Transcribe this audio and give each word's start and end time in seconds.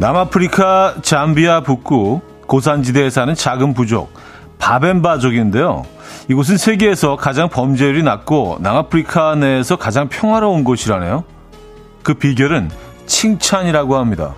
남아프리카 0.00 0.94
잠비아 1.02 1.60
북구 1.60 2.22
고산지대에 2.46 3.10
사는 3.10 3.34
작은 3.34 3.74
부족 3.74 4.10
바벤바족인데요. 4.58 5.84
이곳은 6.30 6.56
세계에서 6.56 7.16
가장 7.16 7.50
범죄율이 7.50 8.02
낮고 8.02 8.60
남아프리카 8.62 9.34
내에서 9.34 9.76
가장 9.76 10.08
평화로운 10.08 10.64
곳이라네요. 10.64 11.24
그 12.02 12.14
비결은 12.14 12.70
칭찬이라고 13.04 13.98
합니다. 13.98 14.34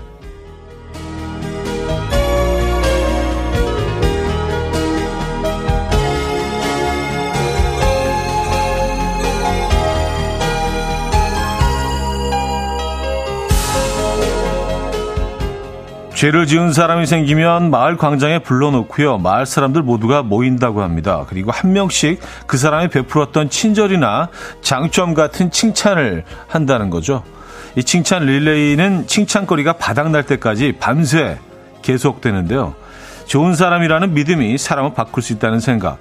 죄를 16.22 16.46
지은 16.46 16.72
사람이 16.72 17.06
생기면 17.06 17.72
마을 17.72 17.96
광장에 17.96 18.38
불러놓고요. 18.38 19.18
마을 19.18 19.44
사람들 19.44 19.82
모두가 19.82 20.22
모인다고 20.22 20.80
합니다. 20.80 21.26
그리고 21.28 21.50
한 21.50 21.72
명씩 21.72 22.20
그 22.46 22.56
사람이 22.56 22.90
베풀었던 22.90 23.50
친절이나 23.50 24.28
장점 24.60 25.14
같은 25.14 25.50
칭찬을 25.50 26.22
한다는 26.46 26.90
거죠. 26.90 27.24
이 27.74 27.82
칭찬 27.82 28.24
릴레이는 28.26 29.08
칭찬거리가 29.08 29.72
바닥날 29.72 30.22
때까지 30.22 30.76
밤새 30.78 31.40
계속되는데요. 31.82 32.76
좋은 33.26 33.56
사람이라는 33.56 34.14
믿음이 34.14 34.58
사람을 34.58 34.94
바꿀 34.94 35.24
수 35.24 35.32
있다는 35.32 35.58
생각. 35.58 35.98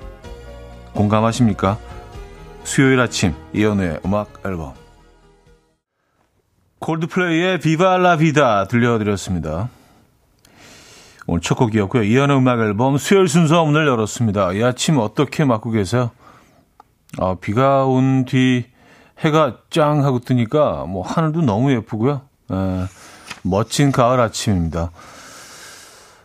공감하십니까? 0.93 1.79
수요일 2.63 2.99
아침 2.99 3.33
이연우의 3.53 4.01
음악 4.05 4.39
앨범 4.45 4.73
콜드플레이의 6.77 7.59
비바 7.59 7.97
라 7.97 8.17
비다 8.17 8.65
들려드렸습니다. 8.65 9.69
오늘 11.31 11.39
첫 11.39 11.55
곡이었고요. 11.55 12.03
이현의 12.03 12.37
음악 12.37 12.59
앨범 12.59 12.97
수요일 12.97 13.29
순서 13.29 13.63
문을 13.63 13.87
열었습니다. 13.87 14.51
이 14.51 14.61
아침 14.63 14.97
어떻게 14.97 15.45
맞고 15.45 15.71
계세요? 15.71 16.11
아, 17.19 17.35
비가 17.39 17.85
온 17.85 18.25
뒤 18.25 18.65
해가 19.19 19.59
짱 19.69 20.03
하고 20.03 20.19
뜨니까 20.19 20.85
뭐 20.89 21.03
하늘도 21.07 21.41
너무 21.43 21.71
예쁘고요. 21.71 22.21
에, 22.51 22.55
예, 22.55 22.85
멋진 23.43 23.93
가을 23.93 24.19
아침입니다. 24.19 24.91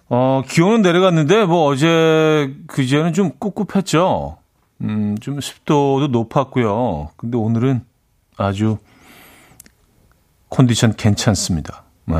어, 0.08 0.42
기온은 0.48 0.82
내려갔는데 0.82 1.44
뭐 1.44 1.66
어제 1.66 2.52
그제는 2.66 3.12
좀 3.12 3.30
꿉꿉했죠. 3.38 4.38
음, 4.80 5.16
좀 5.20 5.40
습도도 5.40 6.08
높았고요. 6.08 7.10
근데 7.16 7.36
오늘은 7.36 7.84
아주 8.36 8.78
컨디션 10.50 10.96
괜찮습니다. 10.96 11.84
네. 12.06 12.16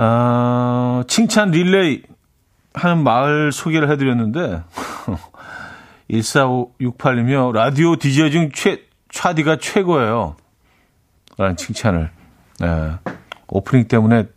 아, 0.00 1.02
칭찬 1.08 1.50
릴레이 1.50 2.02
하는 2.72 3.02
마을 3.02 3.50
소개를 3.50 3.90
해드렸는데, 3.90 4.62
1468이며 6.08 7.52
라디오 7.52 7.96
디제이 7.96 8.30
중 8.30 8.50
최, 8.54 8.82
차디가 9.10 9.56
최고예요. 9.56 10.36
라는 11.36 11.56
칭찬을, 11.56 12.10
예, 12.62 12.92
오프닝 13.48 13.88
때문에 13.88 14.28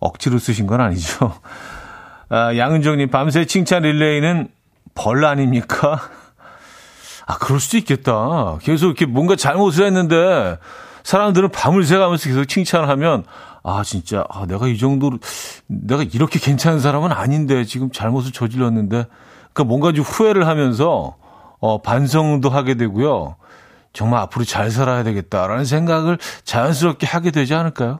억지로 0.00 0.38
쓰신 0.38 0.66
건 0.66 0.82
아니죠. 0.82 1.34
아, 2.28 2.54
양은정님, 2.54 3.08
밤새 3.08 3.46
칭찬 3.46 3.82
릴레이는 3.84 4.48
벌 4.94 5.24
아닙니까? 5.24 5.98
아, 7.24 7.38
그럴 7.38 7.58
수도 7.58 7.78
있겠다. 7.78 8.58
계속 8.60 8.88
이렇게 8.88 9.06
뭔가 9.06 9.34
잘못을 9.34 9.86
했는데, 9.86 10.58
사람들은 11.04 11.52
밤을 11.52 11.84
새가면서 11.84 12.28
계속 12.28 12.44
칭찬을 12.44 12.90
하면, 12.90 13.24
아, 13.68 13.82
진짜, 13.82 14.24
아, 14.30 14.46
내가 14.46 14.68
이 14.68 14.78
정도로, 14.78 15.18
내가 15.66 16.04
이렇게 16.04 16.38
괜찮은 16.38 16.78
사람은 16.78 17.10
아닌데, 17.10 17.64
지금 17.64 17.90
잘못을 17.90 18.30
저질렀는데, 18.30 19.06
그러니까 19.52 19.64
뭔가 19.64 19.92
좀 19.92 20.04
후회를 20.04 20.46
하면서, 20.46 21.16
어, 21.58 21.82
반성도 21.82 22.48
하게 22.48 22.76
되고요. 22.76 23.34
정말 23.92 24.20
앞으로 24.20 24.44
잘 24.44 24.70
살아야 24.70 25.02
되겠다라는 25.02 25.64
생각을 25.64 26.16
자연스럽게 26.44 27.08
하게 27.08 27.32
되지 27.32 27.54
않을까요? 27.54 27.98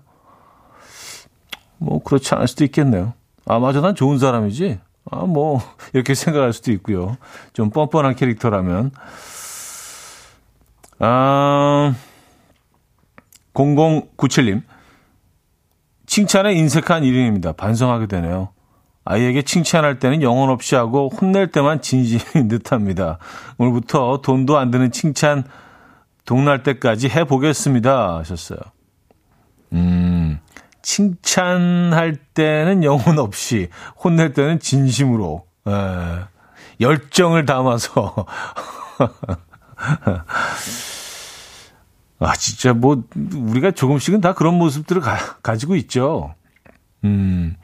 뭐, 1.79 2.01
그렇지 2.01 2.33
않을 2.37 2.47
수도 2.47 2.63
있겠네요. 2.63 3.15
아, 3.45 3.59
맞아, 3.59 3.81
난 3.81 3.97
좋은 3.97 4.21
사람이지. 4.21 4.79
아, 5.11 5.17
뭐, 5.25 5.61
이렇게 5.93 6.15
생각할 6.15 6.53
수도 6.53 6.71
있고요. 6.71 7.17
좀 7.55 7.71
뻔뻔한 7.71 8.15
캐릭터라면. 8.15 8.93
아, 11.01 11.93
0097님. 13.53 14.63
칭찬에 16.17 16.55
인색한 16.55 17.05
일인입니다. 17.05 17.53
반성하게 17.53 18.07
되네요. 18.07 18.49
아이에게 19.05 19.43
칭찬할 19.43 19.99
때는 19.99 20.23
영혼 20.23 20.49
없이 20.49 20.75
하고 20.75 21.11
혼낼 21.11 21.53
때만 21.53 21.83
진심인 21.83 22.49
듯합니다. 22.49 23.19
오늘부터 23.59 24.23
돈도 24.23 24.57
안 24.57 24.71
드는 24.71 24.93
칭찬 24.93 25.45
동날 26.25 26.63
때까지 26.63 27.11
해보겠습니다. 27.11 28.17
하셨어요. 28.17 28.59
음, 29.75 30.41
칭찬할 30.81 32.17
때는 32.33 32.83
영혼 32.83 33.19
없이 33.19 33.69
혼낼 34.03 34.33
때는 34.33 34.59
진심으로 34.59 35.45
에, 35.69 35.71
열정을 36.81 37.45
담아서 37.45 38.25
아, 42.19 42.35
진짜 42.35 42.73
뭐, 42.73 43.03
우리가 43.35 43.73
조금씩은 43.73 44.21
다 44.21 44.33
그런 44.35 44.55
모습들을 44.55 45.03
가, 45.03 45.17
가지고 45.43 45.77
있죠. 45.77 46.35
음, 47.05 47.57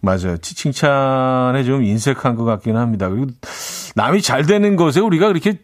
맞아요. 0.00 0.38
칭찬에 0.38 1.64
좀 1.64 1.84
인색한 1.84 2.36
것 2.36 2.44
같긴 2.44 2.76
합니다. 2.76 3.08
그리고 3.08 3.32
남이 3.96 4.22
잘 4.22 4.46
되는 4.46 4.76
것에 4.76 5.00
우리가 5.00 5.28
그렇게 5.28 5.58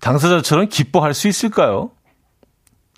당사자처럼 0.00 0.68
기뻐할 0.68 1.14
수 1.14 1.28
있을까요? 1.28 1.90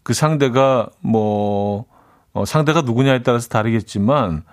그 0.02 0.14
상대가 0.14 0.88
뭐, 1.00 1.84
어, 2.32 2.44
상대가 2.44 2.80
누구냐에 2.80 3.22
따라서 3.22 3.48
다르겠지만, 3.48 4.44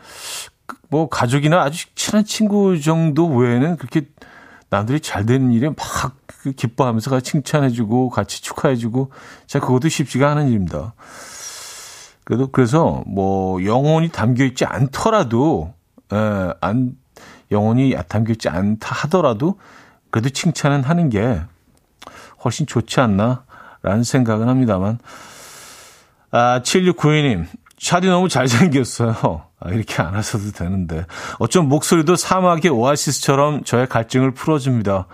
뭐, 0.89 1.07
가족이나 1.07 1.61
아주 1.61 1.87
친한 1.95 2.25
친구 2.25 2.79
정도 2.81 3.27
외에는 3.27 3.77
그렇게 3.77 4.07
남들이 4.69 4.99
잘 4.99 5.25
되는 5.25 5.51
일에 5.53 5.69
막 5.69 5.77
그 6.45 6.51
기뻐하면서 6.51 7.09
같이 7.09 7.31
칭찬해주고 7.31 8.11
같이 8.11 8.43
축하해주고 8.43 9.11
자 9.47 9.59
그것도 9.59 9.89
쉽지가 9.89 10.29
않은 10.29 10.49
일입니다. 10.49 10.93
그래도 12.23 12.51
그래서 12.51 13.03
뭐 13.07 13.63
영혼이 13.63 14.09
담겨 14.09 14.45
있지 14.45 14.63
않더라도 14.63 15.73
에, 16.13 16.15
예, 16.15 16.53
안 16.61 16.95
영혼이 17.49 17.95
담겨 18.07 18.33
있지 18.33 18.47
않다 18.47 18.93
하더라도 18.93 19.57
그래도 20.11 20.29
칭찬은 20.29 20.83
하는 20.83 21.09
게 21.09 21.41
훨씬 22.43 22.67
좋지 22.67 22.99
않나라는 22.99 24.03
생각은 24.03 24.47
합니다만 24.47 24.99
아 26.29 26.61
7692님 26.63 27.47
샤디 27.79 28.07
너무 28.07 28.29
잘생겼어요. 28.29 29.47
아, 29.59 29.69
이렇게 29.69 30.01
안 30.01 30.13
하셔도 30.13 30.51
되는데. 30.51 31.05
어쩜 31.39 31.67
목소리도 31.67 32.15
사막의 32.15 32.71
오아시스처럼 32.71 33.63
저의 33.63 33.87
갈증을 33.87 34.31
풀어줍니다. 34.31 35.07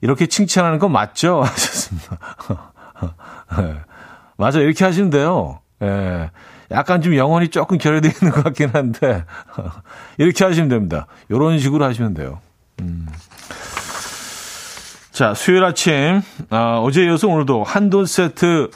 이렇게 0.00 0.26
칭찬하는 0.26 0.78
거 0.78 0.88
맞죠? 0.88 1.42
하셨습니다. 1.46 2.18
네. 3.58 3.74
맞아, 4.36 4.60
이렇게 4.60 4.84
하시면 4.84 5.10
돼요. 5.10 5.60
예. 5.82 6.30
약간 6.70 7.00
좀 7.00 7.16
영혼이 7.16 7.48
조금 7.48 7.78
결여되어 7.78 8.10
있는 8.10 8.30
것 8.32 8.44
같긴 8.44 8.70
한데, 8.70 9.24
이렇게 10.18 10.44
하시면 10.44 10.68
됩니다. 10.68 11.06
이런 11.28 11.58
식으로 11.58 11.84
하시면 11.84 12.14
돼요. 12.14 12.40
음. 12.80 13.06
자, 15.12 15.34
수요일 15.34 15.64
아침, 15.64 16.20
아, 16.50 16.78
어제 16.78 17.04
이어서 17.04 17.26
오늘도 17.26 17.64
한돈 17.64 18.06
세트 18.06 18.70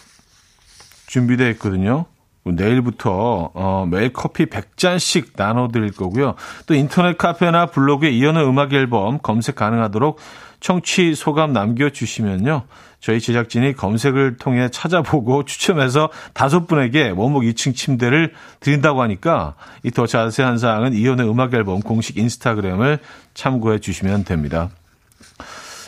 준비되어 1.06 1.50
있거든요. 1.50 2.06
내일부터 2.44 3.50
어, 3.54 3.86
매일 3.88 4.12
커피 4.12 4.46
100잔씩 4.46 5.32
나눠드릴 5.36 5.92
거고요. 5.92 6.34
또 6.66 6.74
인터넷 6.74 7.16
카페나 7.16 7.66
블로그에 7.66 8.10
이연의 8.10 8.44
음악 8.44 8.72
앨범 8.72 9.18
검색 9.18 9.54
가능하도록 9.54 10.18
청취 10.62 11.14
소감 11.16 11.52
남겨주시면요. 11.52 12.62
저희 13.00 13.20
제작진이 13.20 13.74
검색을 13.74 14.36
통해 14.36 14.68
찾아보고 14.70 15.44
추첨해서 15.44 16.08
다섯 16.34 16.68
분에게 16.68 17.10
원목 17.10 17.42
2층 17.42 17.74
침대를 17.74 18.32
드린다고 18.60 19.02
하니까 19.02 19.56
이 19.82 19.90
더 19.90 20.06
자세한 20.06 20.56
사항은 20.56 20.94
이연의 20.94 21.28
음악 21.28 21.52
앨범 21.52 21.80
공식 21.80 22.16
인스타그램을 22.16 23.00
참고해 23.34 23.80
주시면 23.80 24.24
됩니다. 24.24 24.70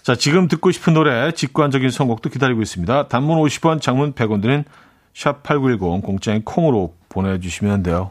자, 0.02 0.14
지금 0.16 0.48
듣고 0.48 0.72
싶은 0.72 0.92
노래 0.92 1.32
직관적인 1.32 1.88
선곡도 1.88 2.28
기다리고 2.28 2.60
있습니다. 2.60 3.08
단문 3.08 3.38
50원, 3.38 3.80
장문 3.80 4.12
100원 4.12 4.42
드는 4.42 4.64
샵8910 5.14 6.02
공짜인 6.02 6.42
콩으로 6.42 6.94
보내주시면 7.08 7.84
돼요. 7.84 8.10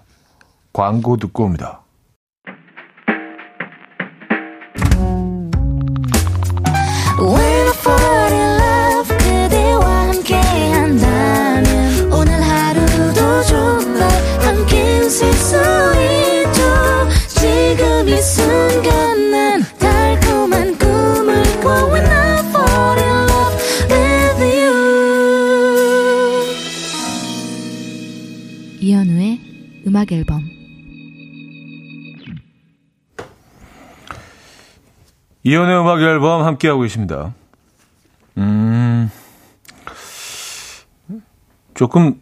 광고 0.72 1.18
듣고 1.18 1.44
옵니다. 1.44 1.83
음악 30.04 30.12
앨범 30.12 30.44
이연의 35.44 35.80
음악 35.80 36.02
앨범 36.02 36.44
함께하고 36.44 36.82
계십니다. 36.82 37.34
음, 38.38 39.12
조금, 41.74 42.22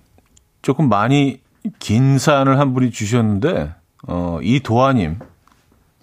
조금 0.61 0.89
많이 0.89 1.39
긴 1.79 2.17
사연을 2.17 2.59
한 2.59 2.73
분이 2.73 2.91
주셨는데, 2.91 3.73
어, 4.07 4.39
이도아님, 4.41 5.19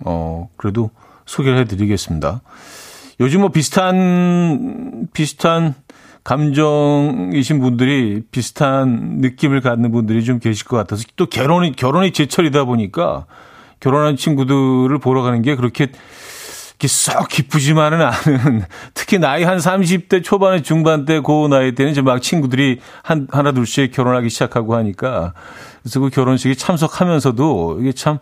어, 0.04 0.48
그래도 0.56 0.90
소개를 1.26 1.58
해드리겠습니다. 1.58 2.40
요즘 3.20 3.40
뭐 3.40 3.48
비슷한, 3.50 5.08
비슷한 5.12 5.74
감정이신 6.24 7.60
분들이 7.60 8.22
비슷한 8.30 9.18
느낌을 9.20 9.60
갖는 9.60 9.92
분들이 9.92 10.24
좀 10.24 10.38
계실 10.38 10.66
것 10.66 10.76
같아서 10.76 11.04
또 11.16 11.26
결혼이, 11.26 11.72
결혼이 11.72 12.12
제철이다 12.12 12.64
보니까 12.64 13.26
결혼한 13.80 14.16
친구들을 14.16 14.98
보러 14.98 15.22
가는 15.22 15.42
게 15.42 15.56
그렇게 15.56 15.88
썩 16.86 17.28
기쁘지만은 17.28 18.00
않은 18.02 18.62
특히 18.94 19.18
나이 19.18 19.42
한 19.42 19.58
30대 19.58 20.22
초반에 20.22 20.62
중반대 20.62 21.20
그 21.20 21.48
나이 21.48 21.74
때는 21.74 21.90
이제 21.90 22.02
막 22.02 22.22
친구들이 22.22 22.78
한 23.02 23.26
하나 23.32 23.50
둘씩 23.50 23.90
결혼하기 23.92 24.28
시작하고 24.30 24.76
하니까 24.76 25.34
그래서 25.82 25.98
그 25.98 26.08
결혼식에 26.10 26.54
참석하면서도 26.54 27.78
이게 27.80 27.92
참 27.92 28.18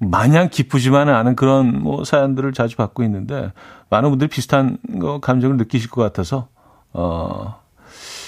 마냥 0.00 0.48
기쁘지만은 0.50 1.14
않은 1.14 1.36
그런 1.36 1.82
뭐 1.82 2.04
사연들을 2.04 2.52
자주 2.52 2.76
받고 2.76 3.02
있는데 3.04 3.52
많은 3.88 4.10
분들이 4.10 4.28
비슷한 4.28 4.76
거 5.00 5.18
감정을 5.18 5.56
느끼실 5.56 5.90
것 5.90 6.02
같아서 6.02 6.48
어 6.92 7.60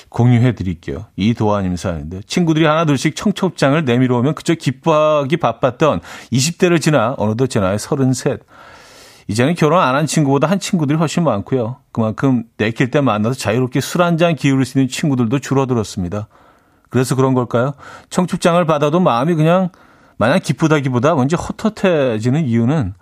공유해 0.09 0.55
드릴게요. 0.55 1.07
이 1.17 1.35
도아님 1.35 1.77
사연인데 1.77 2.23
친구들이 2.27 2.65
하나 2.67 2.85
둘씩 2.85 3.15
청첩장을 3.15 3.85
내밀어 3.85 4.19
오면 4.19 4.35
그저 4.35 4.55
기뻐하기 4.55 5.37
바빴던 5.37 6.01
20대를 6.33 6.81
지나 6.81 7.15
어느덧 7.19 7.47
제 7.47 7.61
나이 7.61 7.79
33 7.79 8.39
이제는 9.29 9.55
결혼 9.55 9.81
안 9.81 9.95
한 9.95 10.07
친구보다 10.07 10.49
한 10.49 10.59
친구들이 10.59 10.99
훨씬 10.99 11.23
많고요. 11.23 11.77
그만큼 11.93 12.43
내킬 12.57 12.91
때 12.91 13.01
만나서 13.01 13.37
자유롭게 13.37 13.81
술 13.81 14.03
한 14.03 14.17
잔 14.19 14.35
기울일 14.35 14.65
수 14.65 14.79
있는 14.79 14.89
친구들도 14.89 15.39
줄어들었습니다. 15.39 16.27
그래서 16.89 17.15
그런 17.15 17.35
걸까요? 17.35 17.75
청첩장을 18.11 18.65
받아도 18.67 18.99
마음이 18.99 19.35
그냥 19.37 19.69
마냥 20.17 20.41
기쁘다기보다 20.43 21.15
왠지 21.15 21.37
헛헛해지는 21.37 22.47
이유는 22.47 22.95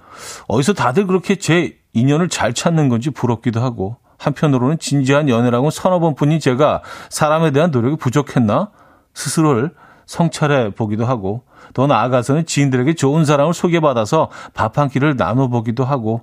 어디서 0.49 0.75
다들 0.75 1.07
그렇게 1.07 1.37
제 1.37 1.79
인연을 1.95 2.29
잘 2.29 2.53
찾는 2.53 2.91
건지 2.91 3.09
부럽기도 3.09 3.63
하고 3.63 3.97
한편으로는 4.19 4.79
진지한 4.79 5.29
연애라고 5.29 5.70
서너 5.70 6.00
번뿐인 6.00 6.41
제가 6.41 6.82
사람에 7.09 7.50
대한 7.53 7.70
노력이 7.70 7.97
부족했나 7.97 8.70
스스로를 9.15 9.70
성찰해 10.06 10.70
보기도 10.70 11.05
하고 11.06 11.43
더 11.75 11.87
나아가서는 11.87 12.47
지인들에게 12.47 12.94
좋은 12.94 13.25
사람을 13.25 13.55
소개받아서 13.55 14.31
밥 14.55 14.79
한 14.79 14.88
끼를 14.88 15.17
나눠 15.17 15.49
보기도 15.49 15.85
하고 15.85 16.23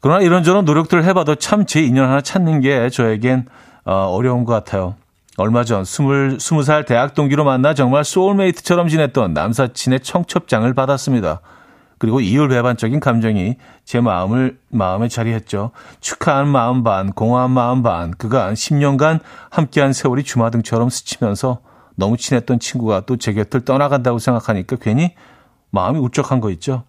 그러나 0.00 0.20
이런저런 0.20 0.64
노력들을 0.64 1.04
해봐도 1.04 1.36
참 1.36 1.64
제 1.66 1.80
인연 1.82 2.08
하나 2.08 2.20
찾는 2.20 2.60
게 2.60 2.90
저에겐 2.90 3.46
어, 3.84 3.92
어려운 4.10 4.44
것 4.44 4.52
같아요. 4.52 4.94
얼마 5.38 5.64
전 5.64 5.84
스물, 5.84 6.38
스무 6.40 6.62
살 6.62 6.84
대학 6.84 7.14
동기로 7.14 7.44
만나 7.44 7.72
정말 7.74 8.04
소울메이트처럼 8.04 8.88
지냈던 8.88 9.32
남사친의 9.32 10.00
청첩장을 10.00 10.72
받았습니다. 10.74 11.40
그리고 12.02 12.18
이율배반적인 12.18 12.98
감정이 12.98 13.54
제 13.84 14.00
마음을, 14.00 14.58
마음에 14.70 15.06
자리했죠. 15.06 15.70
축하한 16.00 16.48
마음 16.48 16.82
반, 16.82 17.12
공허한 17.12 17.52
마음 17.52 17.84
반, 17.84 18.10
그간 18.10 18.54
10년간 18.54 19.20
함께한 19.50 19.92
세월이 19.92 20.24
주마등처럼 20.24 20.90
스치면서 20.90 21.60
너무 21.94 22.16
친했던 22.16 22.58
친구가 22.58 23.02
또 23.06 23.16
제 23.16 23.32
곁을 23.32 23.64
떠나간다고 23.64 24.18
생각하니까 24.18 24.78
괜히 24.80 25.14
마음이 25.70 26.00
울적한 26.00 26.40
거 26.40 26.50
있죠. 26.50 26.82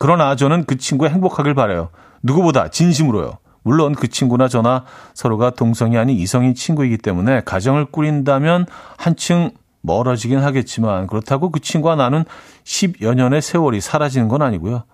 그러나 0.00 0.34
저는 0.34 0.64
그 0.64 0.78
친구가 0.78 1.12
행복하길 1.12 1.54
바래요. 1.54 1.90
누구보다 2.24 2.70
진심으로요. 2.70 3.38
물론 3.62 3.94
그 3.94 4.08
친구나 4.08 4.48
저나 4.48 4.84
서로가 5.14 5.50
동성이 5.50 5.96
아닌 5.96 6.16
이성인 6.16 6.56
친구이기 6.56 6.98
때문에 6.98 7.42
가정을 7.44 7.84
꾸린다면 7.84 8.66
한층 8.96 9.52
멀어지긴 9.82 10.38
하겠지만 10.38 11.06
그렇다고 11.06 11.50
그 11.50 11.60
친구와 11.60 11.96
나는 11.96 12.24
10여 12.64 13.14
년의 13.14 13.42
세월이 13.42 13.80
사라지는 13.80 14.28
건 14.28 14.42
아니고요. 14.42 14.84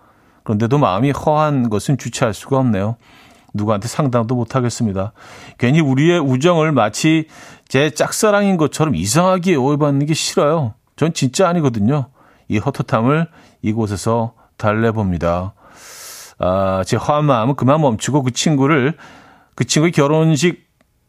그런데도 0.45 0.79
마음이 0.79 1.11
허한 1.11 1.69
것은 1.69 1.99
주체할 1.99 2.33
수가 2.33 2.59
없네요. 2.59 2.97
누구한테 3.53 3.89
상담도 3.89 4.35
못 4.37 4.55
하겠습니다. 4.55 5.13
괜히 5.59 5.81
우리의 5.81 6.21
우정을 6.21 6.73
마치 6.73 7.27
제 7.69 7.91
짝사랑인 7.91 8.57
것처럼 8.57 8.95
이상하게 8.95 9.57
오해받는 9.57 10.07
게 10.07 10.15
싫어요. 10.15 10.75
전 10.95 11.13
진짜 11.13 11.49
아니거든요. 11.49 12.07
이 12.49 12.59
헛헛함을 12.59 13.29
이곳에서 13.63 14.35
달래봅니다. 14.57 15.55
아, 16.39 16.85
제 16.87 16.97
화한 16.97 17.25
마음은 17.25 17.57
그만 17.57 17.81
멈추고 17.81 18.23
그 18.23 18.31
친구를 18.31 18.97
그 19.55 19.65
친구의 19.65 19.93
결혼식 19.93 20.67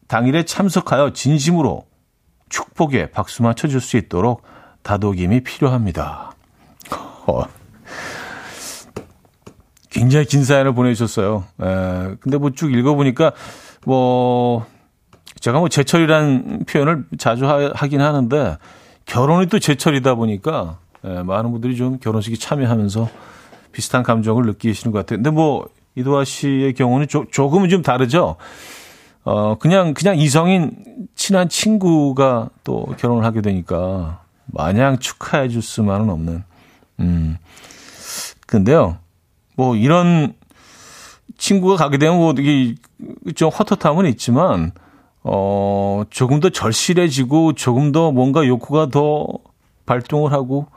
당일에 0.08 0.44
참석하여 0.44 1.12
진심으로 1.12 1.84
축복에 2.48 3.10
박수만 3.10 3.54
쳐줄 3.54 3.80
수 3.80 3.96
있도록 3.96 4.42
다독임이 4.82 5.42
필요합니다. 5.42 6.32
어. 7.26 7.42
굉장히 9.90 10.26
긴 10.26 10.44
사연을 10.44 10.74
보내주셨어요. 10.74 11.44
에, 11.60 12.14
근데 12.20 12.38
뭐 12.38 12.50
쭉 12.50 12.72
읽어보니까 12.72 13.32
뭐 13.86 14.66
제가 15.40 15.58
뭐 15.58 15.68
제철이라는 15.68 16.64
표현을 16.66 17.04
자주 17.18 17.46
하, 17.46 17.86
긴 17.88 18.00
하는데 18.00 18.56
결혼이 19.06 19.46
또 19.46 19.58
제철이다 19.58 20.14
보니까 20.14 20.78
에, 21.04 21.22
많은 21.22 21.50
분들이 21.52 21.76
좀 21.76 21.98
결혼식에 21.98 22.36
참여하면서 22.36 23.08
비슷한 23.72 24.02
감정을 24.02 24.44
느끼시는 24.44 24.92
것 24.92 25.00
같아요. 25.00 25.18
근데 25.18 25.30
뭐 25.30 25.68
이도아 25.94 26.24
씨의 26.24 26.74
경우는 26.74 27.08
조, 27.08 27.24
조금은 27.30 27.68
좀 27.68 27.82
다르죠. 27.82 28.36
어 29.28 29.56
그냥 29.58 29.92
그냥 29.92 30.16
이성인 30.16 30.70
친한 31.14 31.50
친구가 31.50 32.48
또 32.64 32.86
결혼을 32.96 33.26
하게 33.26 33.42
되니까 33.42 34.22
마냥 34.46 34.98
축하해 34.98 35.50
줄 35.50 35.60
수만은 35.60 36.08
없는. 36.08 36.44
음. 37.00 37.36
근데요. 38.46 38.96
뭐 39.54 39.76
이런 39.76 40.32
친구가 41.36 41.76
가게 41.76 41.98
되면 41.98 42.16
뭐 42.16 42.32
이게 42.38 42.74
좀 43.34 43.50
헛헛함은 43.50 44.06
있지만 44.12 44.72
어 45.22 46.04
조금 46.08 46.40
더 46.40 46.48
절실해지고 46.48 47.52
조금 47.52 47.92
더 47.92 48.10
뭔가 48.10 48.46
욕구가 48.46 48.86
더 48.88 49.26
발동을 49.84 50.32
하고 50.32 50.68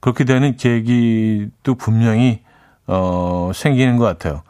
그렇게 0.00 0.24
되는 0.24 0.56
계기도 0.56 1.74
분명히 1.74 2.40
어 2.86 3.50
생기는 3.54 3.98
것 3.98 4.06
같아요. 4.06 4.42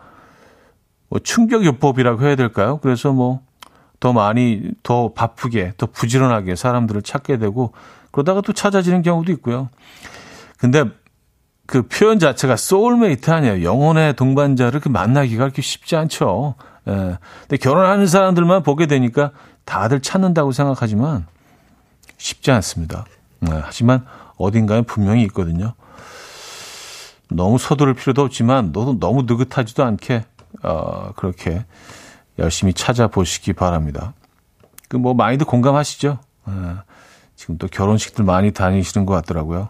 뭐 1.09 1.19
충격요법이라고 1.19 2.23
해야 2.23 2.37
될까요? 2.37 2.79
그래서 2.83 3.13
뭐 3.13 3.49
더 4.01 4.13
많이 4.13 4.63
더 4.83 5.13
바쁘게 5.13 5.75
더 5.77 5.87
부지런하게 5.87 6.55
사람들을 6.55 7.03
찾게 7.03 7.39
되고 7.39 7.73
그러다가 8.11 8.41
또 8.41 8.53
찾아지는 8.53 9.03
경우도 9.03 9.33
있고요. 9.33 9.69
근데 10.59 10.85
그 11.67 11.83
표현 11.83 12.19
자체가 12.19 12.57
소울메이트 12.57 13.31
아니에요. 13.31 13.63
영혼의 13.63 14.15
동반자를 14.15 14.81
그 14.81 14.89
만나기가 14.89 15.45
그렇게 15.45 15.63
쉽지 15.63 15.97
않죠. 15.97 16.55
예. 16.89 17.19
근데 17.43 17.57
결혼하는 17.59 18.07
사람들만 18.07 18.63
보게 18.63 18.87
되니까 18.87 19.33
다들 19.65 20.01
찾는다고 20.01 20.53
생각하지만 20.53 21.27
쉽지 22.17 22.51
않습니다. 22.53 23.05
예. 23.47 23.61
하지만 23.63 24.07
어딘가에 24.37 24.83
분명히 24.83 25.23
있거든요. 25.25 25.75
너무 27.31 27.59
서두를 27.59 27.93
필요도 27.93 28.23
없지만 28.23 28.73
너도 28.73 28.99
너무 28.99 29.23
느긋하지도 29.23 29.85
않게 29.85 30.25
어, 30.63 31.13
그렇게 31.17 31.65
열심히 32.39 32.73
찾아보시기 32.73 33.53
바랍니다. 33.53 34.15
그 34.89 34.97
뭐 34.97 35.15
많이들 35.15 35.47
공감하시죠? 35.47 36.19
예. 36.49 36.53
지금 37.37 37.59
또 37.59 37.69
결혼식들 37.69 38.25
많이 38.25 38.53
다니시는 38.53 39.07
것 39.07 39.15
같더라고요. 39.15 39.69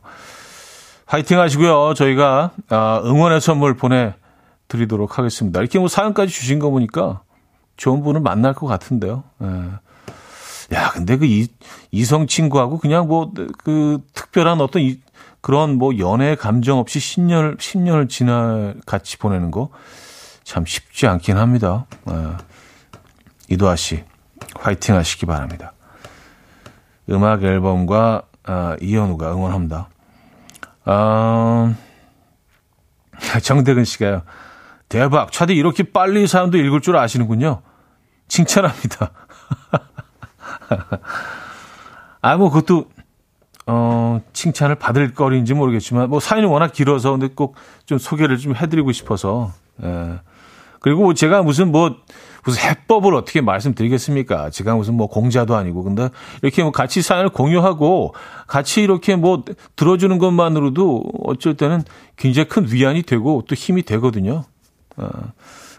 화이팅 1.07 1.39
하시고요. 1.41 1.95
저희가 1.95 2.53
아, 2.69 3.03
응원의 3.05 3.41
선물 3.41 3.77
보내드리도록 3.77 5.19
하겠습니다. 5.19 5.61
이렇게 5.61 5.79
뭐 5.79 5.89
사연까지 5.89 6.33
주신 6.33 6.59
거 6.59 6.71
보니까 6.71 7.23
좋은 7.77 8.03
분을 8.03 8.21
만날 8.21 8.55
것 8.55 8.67
같은데요. 8.67 9.25
예. 9.43 9.47
야, 10.77 10.91
근데 10.93 11.17
그 11.17 11.25
이, 11.27 11.49
이성 11.91 12.27
친구하고 12.27 12.79
그냥 12.79 13.07
뭐 13.09 13.33
그 13.65 14.01
특별한 14.15 14.61
어떤 14.61 14.83
이, 14.83 15.01
그런 15.41 15.77
뭐 15.77 15.99
연애 15.99 16.35
감정 16.37 16.79
없이 16.79 16.99
10년을 16.99 17.59
10년을 17.59 18.09
지나 18.09 18.75
같이 18.87 19.17
보내는 19.19 19.51
거 19.51 19.71
참 20.49 20.65
쉽지 20.65 21.07
않긴 21.07 21.37
합니다. 21.37 21.85
예. 22.11 22.15
이도아 23.51 23.77
씨 23.77 24.03
화이팅 24.59 24.95
하시기 24.97 25.27
바랍니다. 25.27 25.75
음악 27.11 27.43
앨범과 27.45 28.23
아, 28.45 28.75
이현우가 28.81 29.31
응원합니다. 29.35 29.91
어, 30.87 31.75
정대근 33.43 33.85
씨가요. 33.85 34.23
대박. 34.89 35.33
차디 35.33 35.53
이렇게 35.55 35.83
빨리 35.83 36.27
사람도 36.27 36.57
읽을 36.57 36.81
줄 36.81 36.97
아시는군요. 36.97 37.61
칭찬합니다. 38.29 39.11
아, 42.23 42.37
뭐, 42.39 42.49
그것도 42.49 42.87
어, 43.67 44.23
칭찬을 44.33 44.77
받을 44.77 45.13
거리인지 45.13 45.53
모르겠지만, 45.53 46.09
뭐, 46.09 46.21
사연이 46.21 46.47
워낙 46.47 46.73
길어서, 46.73 47.11
근데 47.11 47.29
꼭 47.29 47.55
좀 47.85 47.99
소개를 47.99 48.39
좀 48.39 48.57
해드리고 48.57 48.93
싶어서, 48.93 49.53
예. 49.83 50.21
그리고 50.81 51.15
제가 51.15 51.43
무슨 51.43 51.73
뭐, 51.73 51.97
무슨 52.45 52.63
해법을 52.63 53.15
어떻게 53.15 53.41
말씀드리겠습니까? 53.41 54.51
제가 54.51 54.75
무슨 54.75 54.95
뭐 54.95 55.07
공자도 55.07 55.55
아니고. 55.57 55.83
근데 55.83 56.09
이렇게 56.43 56.63
뭐 56.63 56.73
같이 56.73 57.03
사연을 57.03 57.31
공유하고 57.31 58.15
같이 58.47 58.83
이렇게 58.83 59.17
뭐 59.17 59.45
들어주는 59.77 60.17
것만으로도 60.19 61.05
어쩔 61.25 61.57
때는 61.57 61.83
굉장히 62.17 62.49
큰 62.49 62.71
위안이 62.71 63.03
되고 63.03 63.45
또 63.47 63.55
힘이 63.55 63.83
되거든요. 63.83 64.45
어, 64.97 65.09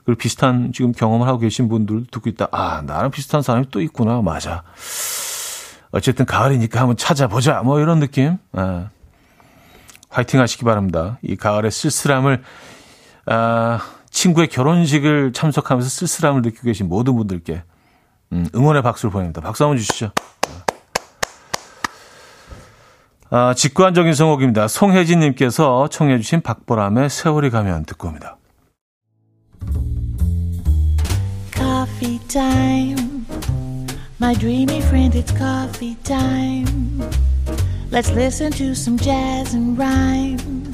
그리고 0.06 0.18
비슷한 0.18 0.72
지금 0.74 0.92
경험을 0.92 1.28
하고 1.28 1.40
계신 1.40 1.70
분들도 1.70 2.08
듣고 2.12 2.30
있다. 2.30 2.48
아, 2.52 2.82
나랑 2.86 3.12
비슷한 3.12 3.42
사람이 3.42 3.68
또 3.72 3.82
있구나. 3.82 4.22
맞아. 4.22 4.64
어쨌든 5.92 6.26
가을이니까 6.26 6.80
한번 6.80 6.98
찾아보자. 6.98 7.62
뭐 7.64 7.80
이런 7.80 8.00
느낌. 8.00 8.38
아, 8.54 8.90
화이팅 10.10 10.40
하시기 10.40 10.66
바랍니다. 10.66 11.20
이 11.22 11.36
가을의 11.36 11.72
쓸쓸함을, 11.72 12.42
아, 13.28 13.80
친구의 14.10 14.48
결혼식을 14.48 15.34
참석하면서 15.34 15.90
쓸쓸함을 15.90 16.42
느끼고 16.42 16.64
계신 16.66 16.88
모든 16.88 17.16
분들께 17.16 17.64
음, 18.32 18.48
응원의 18.54 18.82
박수를 18.84 19.12
보냅니다. 19.12 19.42
박수 19.42 19.64
한번 19.64 19.78
주시죠. 19.78 20.12
아, 23.32 23.54
직관적인 23.54 24.14
성곡입니다. 24.14 24.68
송혜진님께서 24.68 25.88
청해주신 25.90 26.42
박보람의 26.42 27.10
세월이 27.10 27.50
가면 27.52 27.86
듣고 27.86 28.08
옵니다. 28.08 28.38
Coffee. 31.52 32.20
My 34.22 34.34
dreamy 34.34 34.80
friend, 34.80 35.16
it's 35.16 35.32
coffee 35.32 35.96
time. 36.04 37.00
Let's 37.90 38.12
listen 38.12 38.52
to 38.52 38.72
some 38.76 38.98
jazz 38.98 39.56
and 39.56 39.78
rhyme 39.78 40.69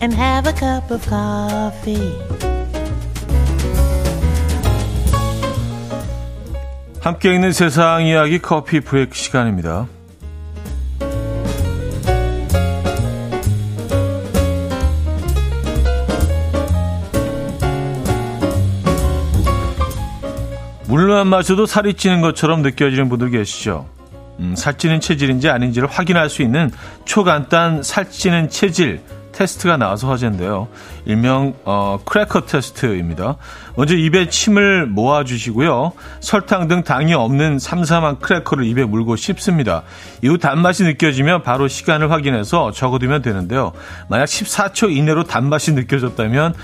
and 0.00 0.14
have 0.14 0.46
a 0.46 0.54
cup 0.54 0.92
of 0.92 1.02
coffee. 1.08 2.12
함께 7.00 7.34
있는 7.34 7.52
세상 7.52 8.04
이야기 8.04 8.38
커피 8.40 8.80
브레이크 8.80 9.14
시간입니다. 9.14 9.86
안 21.26 21.30
마셔도 21.30 21.66
살이 21.66 21.94
찌는 21.94 22.20
것처럼 22.20 22.62
느껴지는 22.62 23.08
분들 23.08 23.30
계시죠? 23.30 23.88
음, 24.38 24.54
살찌는 24.56 25.00
체질인지 25.00 25.48
아닌지를 25.48 25.88
확인할 25.88 26.30
수 26.30 26.42
있는 26.42 26.70
초간단 27.04 27.82
살찌는 27.82 28.48
체질 28.48 29.00
테스트가 29.36 29.76
나와서 29.76 30.08
화제인데요. 30.08 30.68
일명 31.04 31.54
어, 31.64 32.00
크래커 32.06 32.46
테스트입니다. 32.46 33.36
먼저 33.76 33.94
입에 33.94 34.30
침을 34.30 34.86
모아주시고요. 34.86 35.92
설탕 36.20 36.68
등 36.68 36.82
당이 36.82 37.12
없는 37.12 37.58
삼삼한 37.58 38.20
크래커를 38.20 38.64
입에 38.64 38.84
물고 38.84 39.14
씹습니다. 39.14 39.82
이후 40.22 40.38
단맛이 40.38 40.84
느껴지면 40.84 41.42
바로 41.42 41.68
시간을 41.68 42.10
확인해서 42.10 42.72
적어두면 42.72 43.20
되는데요. 43.20 43.72
만약 44.08 44.24
14초 44.24 44.90
이내로 44.90 45.24
단맛이 45.24 45.72
느껴졌다면 45.72 46.54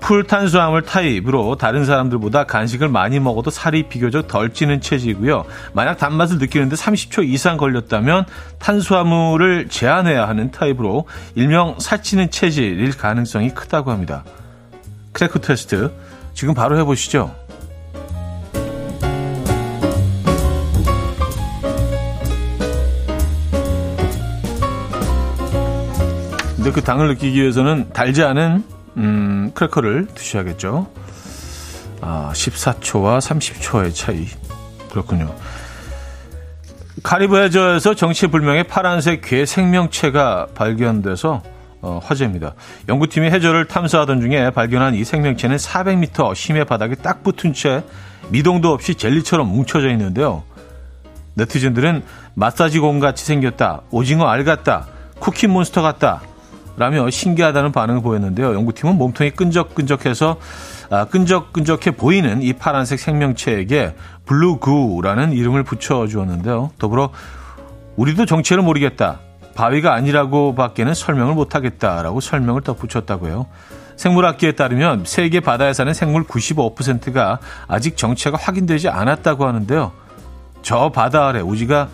full 0.00 0.24
탄수화물 0.24 0.82
타입으로 0.82 1.56
다른 1.56 1.84
사람들보다 1.84 2.44
간식을 2.44 2.88
많이 2.88 3.20
먹어도 3.20 3.50
살이 3.50 3.84
비교적 3.84 4.26
덜 4.26 4.52
찌는 4.52 4.80
체질이고요. 4.80 5.44
만약 5.72 5.98
단맛을 5.98 6.38
느끼는데 6.38 6.74
30초 6.74 7.24
이상 7.28 7.56
걸렸다면 7.56 8.24
탄수화물을 8.58 9.68
제한해야 9.68 10.26
하는 10.26 10.50
타입으로 10.50 11.06
일명 11.34 11.76
살찌는 11.78 12.30
체질일 12.30 12.96
가능성이 12.96 13.50
크다고 13.50 13.90
합니다. 13.90 14.24
크래커 15.12 15.38
테스트 15.40 15.92
지금 16.34 16.54
바로 16.54 16.78
해보시죠. 16.78 17.34
근데 26.56 26.72
그 26.72 26.82
당을 26.82 27.08
느끼기 27.08 27.40
위해서는 27.40 27.90
달지 27.92 28.22
않은 28.22 28.79
음, 28.96 29.50
크래커를 29.54 30.08
드셔야겠죠. 30.14 30.88
아, 32.00 32.30
14초와 32.34 33.18
30초의 33.20 33.94
차이. 33.94 34.26
그렇군요. 34.90 35.34
카리브 37.02 37.36
해저에서 37.38 37.94
정체불명의 37.94 38.64
파란색 38.64 39.22
괴 39.22 39.46
생명체가 39.46 40.48
발견돼서 40.54 41.42
어, 41.82 41.98
화제입니다. 42.02 42.54
연구팀이 42.88 43.30
해저를 43.30 43.66
탐사하던 43.66 44.20
중에 44.20 44.50
발견한 44.50 44.94
이 44.94 45.04
생명체는 45.04 45.56
400m 45.56 46.34
심해 46.34 46.64
바닥에 46.64 46.94
딱 46.94 47.22
붙은 47.22 47.54
채 47.54 47.82
미동도 48.28 48.70
없이 48.70 48.94
젤리처럼 48.94 49.48
뭉쳐져 49.48 49.90
있는데요. 49.90 50.42
네티즌들은 51.34 52.02
마사지공 52.34 53.00
같이 53.00 53.24
생겼다, 53.24 53.82
오징어 53.90 54.26
알 54.26 54.44
같다, 54.44 54.86
쿠키 55.18 55.46
몬스터 55.46 55.80
같다, 55.80 56.20
라며 56.80 57.10
신기하다는 57.10 57.72
반응을 57.72 58.00
보였는데요. 58.00 58.54
연구팀은 58.54 58.96
몸통이 58.96 59.32
끈적끈적해서 59.32 60.38
아, 60.88 61.04
끈적끈적해 61.04 61.90
보이는 61.90 62.40
이 62.40 62.54
파란색 62.54 62.98
생명체에게 62.98 63.94
블루구라는 64.24 65.34
이름을 65.34 65.62
붙여주었는데요. 65.62 66.70
더불어 66.78 67.10
우리도 67.96 68.24
정체를 68.24 68.62
모르겠다. 68.62 69.20
바위가 69.54 69.92
아니라고 69.92 70.54
밖에는 70.54 70.94
설명을 70.94 71.34
못하겠다라고 71.34 72.20
설명을 72.20 72.62
덧붙였다고요. 72.62 73.46
생물학계에 73.96 74.52
따르면 74.52 75.04
세계 75.04 75.40
바다에 75.40 75.74
사는 75.74 75.92
생물 75.92 76.24
95%가 76.24 77.40
아직 77.68 77.98
정체가 77.98 78.38
확인되지 78.40 78.88
않았다고 78.88 79.46
하는데요. 79.46 79.92
저 80.62 80.88
바다 80.88 81.28
아래 81.28 81.40
우리가 81.40 81.88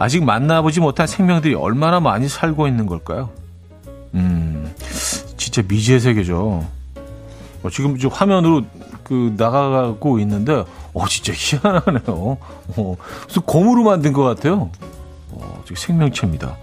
아직 0.00 0.24
만나보지 0.24 0.80
못한 0.80 1.06
생명들이 1.06 1.54
얼마나 1.54 2.00
많이 2.00 2.26
살고 2.28 2.66
있는 2.66 2.86
걸까요? 2.86 3.30
음, 4.14 4.74
진짜 5.36 5.62
미지의 5.66 6.00
세계죠. 6.00 6.66
어, 7.62 7.70
지금 7.70 7.96
이제 7.96 8.08
화면으로 8.10 8.62
그 9.04 9.34
나가고 9.36 10.18
있는데, 10.20 10.64
어, 10.92 11.06
진짜 11.08 11.32
희한하네요. 11.34 12.02
어, 12.08 12.96
무슨 13.26 13.42
곰으로 13.42 13.84
만든 13.84 14.12
것 14.12 14.22
같아요. 14.22 14.70
어, 15.30 15.64
생명체입니다. 15.74 16.56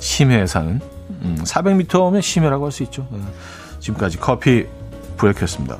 심해에 0.00 0.46
사는. 0.46 0.80
음, 1.22 1.36
400m면 1.44 2.20
심해라고 2.20 2.64
할 2.66 2.72
수 2.72 2.82
있죠. 2.84 3.06
네. 3.10 3.20
지금까지 3.80 4.18
커피 4.18 4.66
브레이크였습니다. 5.16 5.78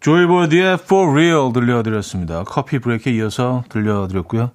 조이보드의 0.00 0.74
For 0.74 1.10
Real 1.10 1.52
들려드렸습니다. 1.52 2.44
커피 2.44 2.78
브레이크에 2.78 3.12
이어서 3.14 3.64
들려드렸고요. 3.68 4.50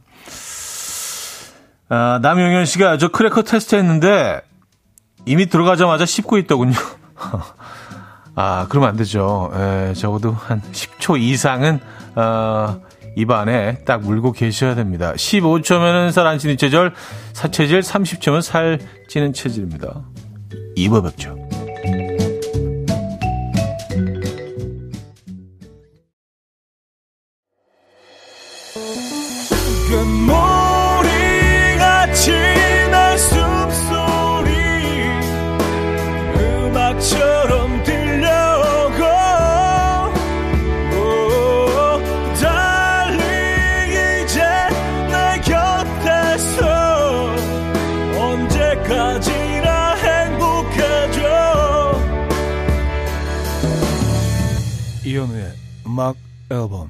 아, 1.93 2.19
남영현 2.21 2.65
씨가 2.65 2.97
저 2.97 3.09
크래커 3.09 3.41
테스트 3.41 3.75
했는데 3.75 4.39
이미 5.25 5.47
들어가자마자 5.47 6.05
씹고 6.05 6.37
있더군요. 6.39 6.73
아, 8.33 8.65
그러면 8.69 8.89
안 8.89 8.95
되죠. 8.95 9.51
에, 9.53 9.93
적어도 9.93 10.31
한 10.31 10.61
10초 10.71 11.19
이상은, 11.19 11.81
어, 12.15 12.79
입안에 13.17 13.83
딱 13.83 14.03
물고 14.03 14.31
계셔야 14.31 14.73
됩니다. 14.73 15.11
15초면은 15.17 16.13
살 16.13 16.25
안 16.27 16.37
찌는 16.39 16.55
체질, 16.55 16.93
사체질, 17.33 17.81
30초면 17.81 18.41
살 18.41 18.79
찌는 19.09 19.33
체질입니다. 19.33 20.01
입어 20.77 21.01
뵙죠. 21.01 21.35
이 29.89 30.50
음악 55.91 56.15
앨범. 56.49 56.89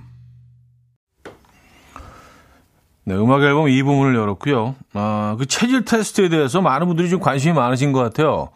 네, 3.03 3.15
음악 3.15 3.41
앨범 3.41 3.65
2부 3.65 3.82
문을 3.82 4.15
열었고요. 4.15 4.75
아, 4.93 5.35
그 5.39 5.47
체질 5.47 5.83
테스트에 5.85 6.29
대해서 6.29 6.61
많은 6.61 6.85
분들이 6.85 7.09
좀 7.09 7.19
관심이 7.19 7.55
많으신 7.55 7.93
것 7.93 7.99
같아요. 7.99 8.49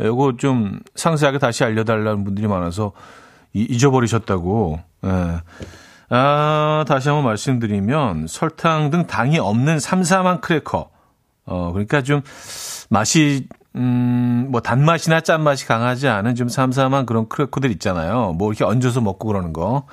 이거 0.00 0.34
좀 0.38 0.78
상세하게 0.94 1.38
다시 1.38 1.64
알려달라는 1.64 2.22
분들이 2.22 2.46
많아서 2.46 2.92
잊어버리셨다고. 3.52 4.78
예. 5.04 5.40
아, 6.10 6.84
다시 6.86 7.08
한번 7.08 7.24
말씀드리면 7.24 8.28
설탕 8.28 8.90
등 8.90 9.08
당이 9.08 9.40
없는 9.40 9.80
삼삼한 9.80 10.42
크래커. 10.42 10.90
어, 11.46 11.72
그러니까 11.72 12.02
좀 12.02 12.22
맛이 12.88 13.48
음, 13.78 14.48
뭐 14.50 14.60
단맛이나 14.60 15.20
짠맛이 15.20 15.66
강하지 15.66 16.08
않은 16.08 16.34
좀 16.34 16.48
삼삼한 16.48 17.06
그런 17.06 17.28
크래커들 17.28 17.70
있잖아요. 17.72 18.32
뭐 18.32 18.50
이렇게 18.50 18.64
얹어서 18.64 19.00
먹고 19.00 19.28
그러는 19.28 19.52
거. 19.52 19.86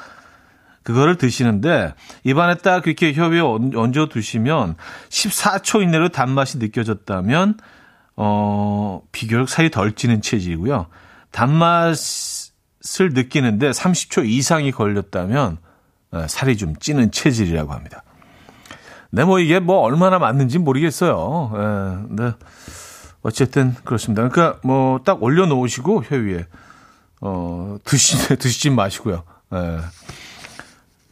그거를 0.81 1.17
드시는데 1.17 1.93
입안에 2.23 2.55
딱 2.55 2.83
그렇게 2.83 3.13
혀위에 3.13 3.39
얹어 3.39 4.07
두시면 4.07 4.75
14초 5.09 5.81
이내로 5.81 6.09
단맛이 6.09 6.59
느껴졌다면 6.59 7.57
어, 8.15 9.01
비교적 9.11 9.49
살이 9.49 9.71
덜 9.71 9.93
찌는 9.93 10.21
체질이고요. 10.21 10.87
단맛을 11.31 13.09
느끼는데 13.13 13.71
30초 13.71 14.27
이상이 14.27 14.71
걸렸다면 14.71 15.57
어, 16.11 16.25
살이 16.27 16.55
좀 16.55 16.75
찌는 16.75 17.11
체질이라고 17.11 17.73
합니다. 17.73 18.03
네, 19.11 19.23
뭐 19.23 19.39
이게 19.39 19.59
뭐 19.59 19.79
얼마나 19.79 20.19
맞는지 20.19 20.59
모르겠어요. 20.59 21.51
예, 21.55 22.23
네. 22.23 22.31
어쨌든 23.25 23.74
그렇습니다. 23.84 24.27
그러니까 24.29 24.60
뭐 24.63 25.00
딱 25.03 25.22
올려놓으시고 25.24 26.03
혀 26.03 26.15
위에 26.15 26.46
어 27.22 27.77
드시 27.84 28.17
드시지 28.38 28.70
마시고요. 28.70 29.24
예. 29.53 29.79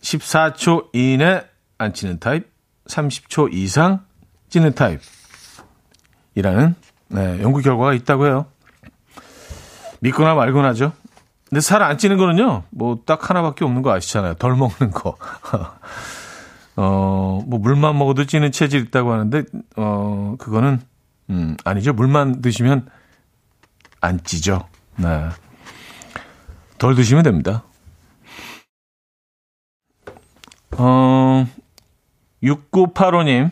14초 0.02 0.90
이내 0.94 1.44
안 1.78 1.94
찌는 1.94 2.20
타입, 2.20 2.48
30초 2.88 3.52
이상 3.54 4.02
찌는 4.50 4.74
타입이라는 4.76 6.76
네, 7.10 7.42
연구 7.42 7.62
결과가 7.62 7.94
있다고 7.94 8.26
해요. 8.28 8.46
믿거나 10.02 10.36
말거나죠. 10.36 10.92
근데 11.50 11.62
살 11.62 11.82
안 11.82 11.98
찌는 11.98 12.18
거는요, 12.18 12.64
뭐 12.72 13.00
딱 13.06 13.30
하나밖에 13.30 13.64
없는 13.66 13.82
거 13.82 13.92
아시잖아요. 13.92 14.36
덜 14.36 14.56
먹는 14.56 14.92
거. 14.92 15.16
어, 16.76 17.42
뭐 17.46 17.60
물만 17.60 17.98
먹어도 17.98 18.26
찌는 18.26 18.52
체질 18.52 18.82
있다고 18.82 19.14
하는데, 19.14 19.44
어, 19.78 20.36
그거는, 20.40 20.82
음, 21.30 21.56
아니죠. 21.64 21.94
물만 21.94 22.42
드시면 22.42 22.90
안 24.02 24.24
찌죠. 24.24 24.68
네. 24.98 25.30
덜 26.78 26.96
드시면 26.96 27.24
됩니다. 27.24 27.64
어, 30.78 31.48
6985님. 32.44 33.52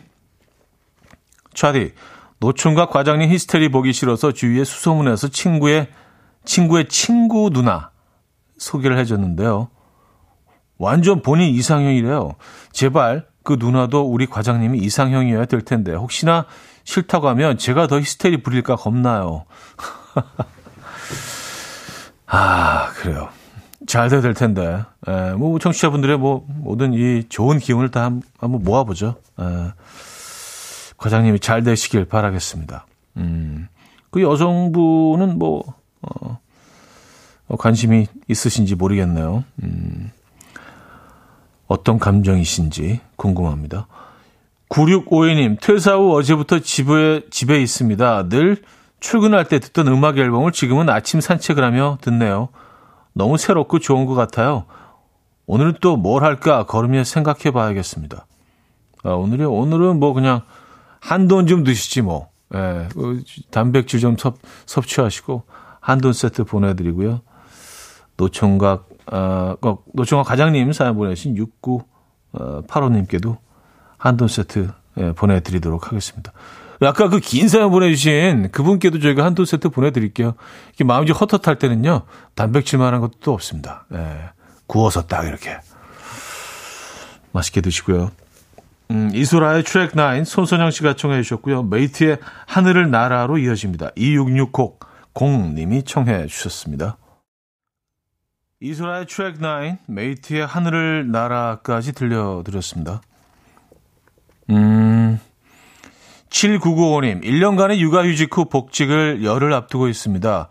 차디, 1.54 1.92
노총각 2.38 2.90
과장님 2.90 3.30
히스테리 3.30 3.70
보기 3.70 3.92
싫어서 3.92 4.32
주위에 4.32 4.64
수소문해서 4.64 5.28
친구의, 5.28 5.88
친구의 6.44 6.88
친구 6.88 7.50
누나 7.50 7.90
소개를 8.58 8.98
해줬는데요. 8.98 9.68
완전 10.78 11.22
본인 11.22 11.54
이상형이래요. 11.54 12.34
제발 12.72 13.26
그 13.44 13.56
누나도 13.58 14.02
우리 14.02 14.26
과장님이 14.26 14.78
이상형이어야 14.80 15.44
될 15.46 15.62
텐데 15.62 15.94
혹시나 15.94 16.46
싫다고 16.84 17.28
하면 17.28 17.58
제가 17.58 17.86
더 17.86 17.98
히스테리 17.98 18.42
부릴까 18.42 18.76
겁나요. 18.76 19.44
아 22.26 22.90
그래요. 22.94 23.28
잘 23.86 24.08
돼야 24.08 24.20
될 24.20 24.34
텐데. 24.34 24.84
에, 25.08 25.30
예, 25.30 25.32
뭐 25.32 25.58
청취자분들의 25.58 26.18
뭐 26.18 26.46
모든 26.48 26.92
이 26.92 27.24
좋은 27.28 27.58
기운을 27.58 27.90
다 27.90 28.10
한번 28.38 28.62
모아보죠. 28.62 29.16
에, 29.38 29.44
예. 29.44 29.72
과장님이 30.96 31.40
잘 31.40 31.64
되시길 31.64 32.04
바라겠습니다. 32.04 32.86
음, 33.16 33.68
그 34.10 34.22
여성분은 34.22 35.38
뭐 35.38 35.74
어, 36.00 36.38
어 37.48 37.56
관심이 37.56 38.06
있으신지 38.28 38.76
모르겠네요. 38.76 39.44
음. 39.62 40.10
어떤 41.66 41.98
감정이신지 41.98 43.00
궁금합니다. 43.16 43.88
9652님, 44.72 45.60
퇴사 45.60 45.96
후 45.96 46.16
어제부터 46.16 46.60
집에, 46.60 47.22
집에 47.30 47.60
있습니다. 47.60 48.28
늘 48.30 48.56
출근할 49.00 49.46
때 49.46 49.58
듣던 49.58 49.88
음악 49.88 50.16
앨범을 50.16 50.52
지금은 50.52 50.88
아침 50.88 51.20
산책을 51.20 51.62
하며 51.62 51.98
듣네요. 52.00 52.48
너무 53.12 53.36
새롭고 53.36 53.80
좋은 53.80 54.06
것 54.06 54.14
같아요. 54.14 54.64
오늘은 55.46 55.74
또 55.82 55.96
뭘 55.96 56.24
할까 56.24 56.64
걸으며 56.64 57.04
생각해 57.04 57.50
봐야겠습니다. 57.52 58.26
아, 59.04 59.10
오늘이, 59.10 59.44
오늘은 59.44 60.00
뭐 60.00 60.14
그냥 60.14 60.40
한돈 61.00 61.46
좀 61.46 61.64
드시지 61.64 62.00
뭐. 62.00 62.30
예, 62.54 62.88
그 62.94 63.22
단백질 63.50 64.00
좀 64.00 64.16
섭, 64.16 64.38
섭취하시고 64.64 65.42
한돈 65.80 66.14
세트 66.14 66.44
보내드리고요. 66.44 67.20
노총각 68.16 68.88
어, 69.10 69.56
그 69.60 69.76
노총각 69.92 70.26
과장님 70.28 70.72
사연 70.72 70.94
보내신 70.94 71.34
6985님께도 72.34 73.36
한돈 74.02 74.26
세트 74.26 74.68
예, 74.98 75.12
보내드리도록 75.12 75.86
하겠습니다. 75.86 76.32
아까 76.80 77.08
그 77.08 77.20
긴 77.20 77.48
사연 77.48 77.70
보내주신 77.70 78.50
그분께도 78.50 78.98
저희가 78.98 79.24
한돈 79.24 79.46
세트 79.46 79.68
보내드릴게요. 79.68 80.34
이게 80.74 80.82
마음이 80.82 81.06
좀 81.06 81.16
헛헛할 81.16 81.56
때는요, 81.56 82.02
단백질만한 82.34 83.00
것도 83.00 83.12
또 83.20 83.32
없습니다. 83.32 83.86
예, 83.94 84.30
구워서 84.66 85.06
딱 85.06 85.26
이렇게. 85.28 85.56
맛있게 87.30 87.60
드시고요. 87.60 88.10
음, 88.90 89.10
이소라의 89.14 89.62
트랙 89.62 89.92
9 89.92 90.24
손선영 90.24 90.72
씨가 90.72 90.96
청해 90.96 91.22
주셨고요. 91.22 91.62
메이트의 91.62 92.18
하늘을 92.46 92.90
나라로 92.90 93.38
이어집니다. 93.38 93.90
2660 93.94 94.80
공님이 95.12 95.84
청해 95.84 96.26
주셨습니다. 96.26 96.98
이소라의 98.60 99.06
트랙 99.06 99.38
9, 99.38 99.78
메이트의 99.86 100.44
하늘을 100.44 101.10
날아까지 101.12 101.92
들려드렸습니다. 101.92 103.00
음, 104.50 105.18
7995님, 106.30 107.22
1년간의 107.22 107.78
육아휴직 107.78 108.36
후 108.36 108.46
복직을 108.46 109.24
열흘 109.24 109.52
앞두고 109.52 109.88
있습니다. 109.88 110.48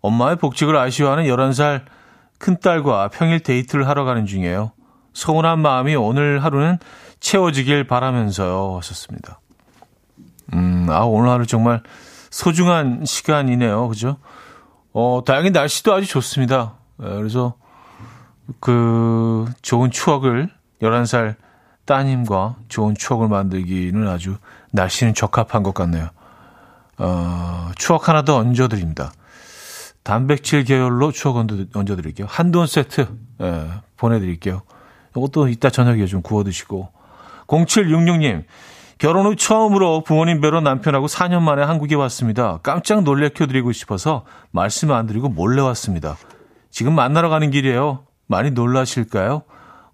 엄마의 0.00 0.36
복직을 0.36 0.76
아쉬워하는 0.76 1.24
11살 1.24 1.82
큰딸과 2.38 3.08
평일 3.08 3.40
데이트를 3.40 3.86
하러 3.86 4.04
가는 4.04 4.24
중이에요. 4.24 4.72
서운한 5.12 5.58
마음이 5.58 5.94
오늘 5.96 6.42
하루는 6.42 6.78
채워지길 7.18 7.84
바라면서요. 7.84 8.76
하셨습니다. 8.78 9.40
음, 10.54 10.86
아, 10.88 11.00
오늘 11.00 11.28
하루 11.30 11.46
정말 11.46 11.82
소중한 12.30 13.04
시간이네요. 13.04 13.88
그죠? 13.88 14.16
어, 14.92 15.22
다행히 15.24 15.50
날씨도 15.50 15.92
아주 15.92 16.06
좋습니다. 16.06 16.74
예, 17.02 17.08
그래서 17.08 17.54
그 18.58 19.46
좋은 19.62 19.90
추억을 19.90 20.48
11살 20.80 21.36
따님과 21.90 22.54
좋은 22.68 22.94
추억을 22.94 23.26
만들기는 23.26 24.06
아주 24.06 24.36
날씨는 24.70 25.12
적합한 25.12 25.64
것 25.64 25.74
같네요. 25.74 26.10
어, 26.98 27.72
추억 27.76 28.08
하나 28.08 28.22
더 28.22 28.36
얹어드립니다. 28.36 29.12
단백질 30.04 30.62
계열로 30.62 31.10
추억 31.10 31.36
얹어드릴게요. 31.36 32.28
한돈 32.30 32.68
세트 32.68 33.08
예, 33.40 33.66
보내드릴게요. 33.96 34.62
이것도 35.16 35.48
이따 35.48 35.68
저녁에 35.68 36.06
좀 36.06 36.22
구워 36.22 36.44
드시고 36.44 36.90
0766님 37.48 38.44
결혼 38.98 39.26
후 39.26 39.34
처음으로 39.34 40.04
부모님 40.04 40.40
뵈러 40.40 40.60
남편하고 40.60 41.08
4년 41.08 41.42
만에 41.42 41.64
한국에 41.64 41.96
왔습니다. 41.96 42.60
깜짝 42.62 43.02
놀래켜 43.02 43.48
드리고 43.48 43.72
싶어서 43.72 44.24
말씀 44.52 44.92
안 44.92 45.06
드리고 45.08 45.28
몰래 45.28 45.60
왔습니다. 45.62 46.16
지금 46.70 46.94
만나러 46.94 47.30
가는 47.30 47.50
길이에요. 47.50 48.04
많이 48.28 48.52
놀라실까요? 48.52 49.42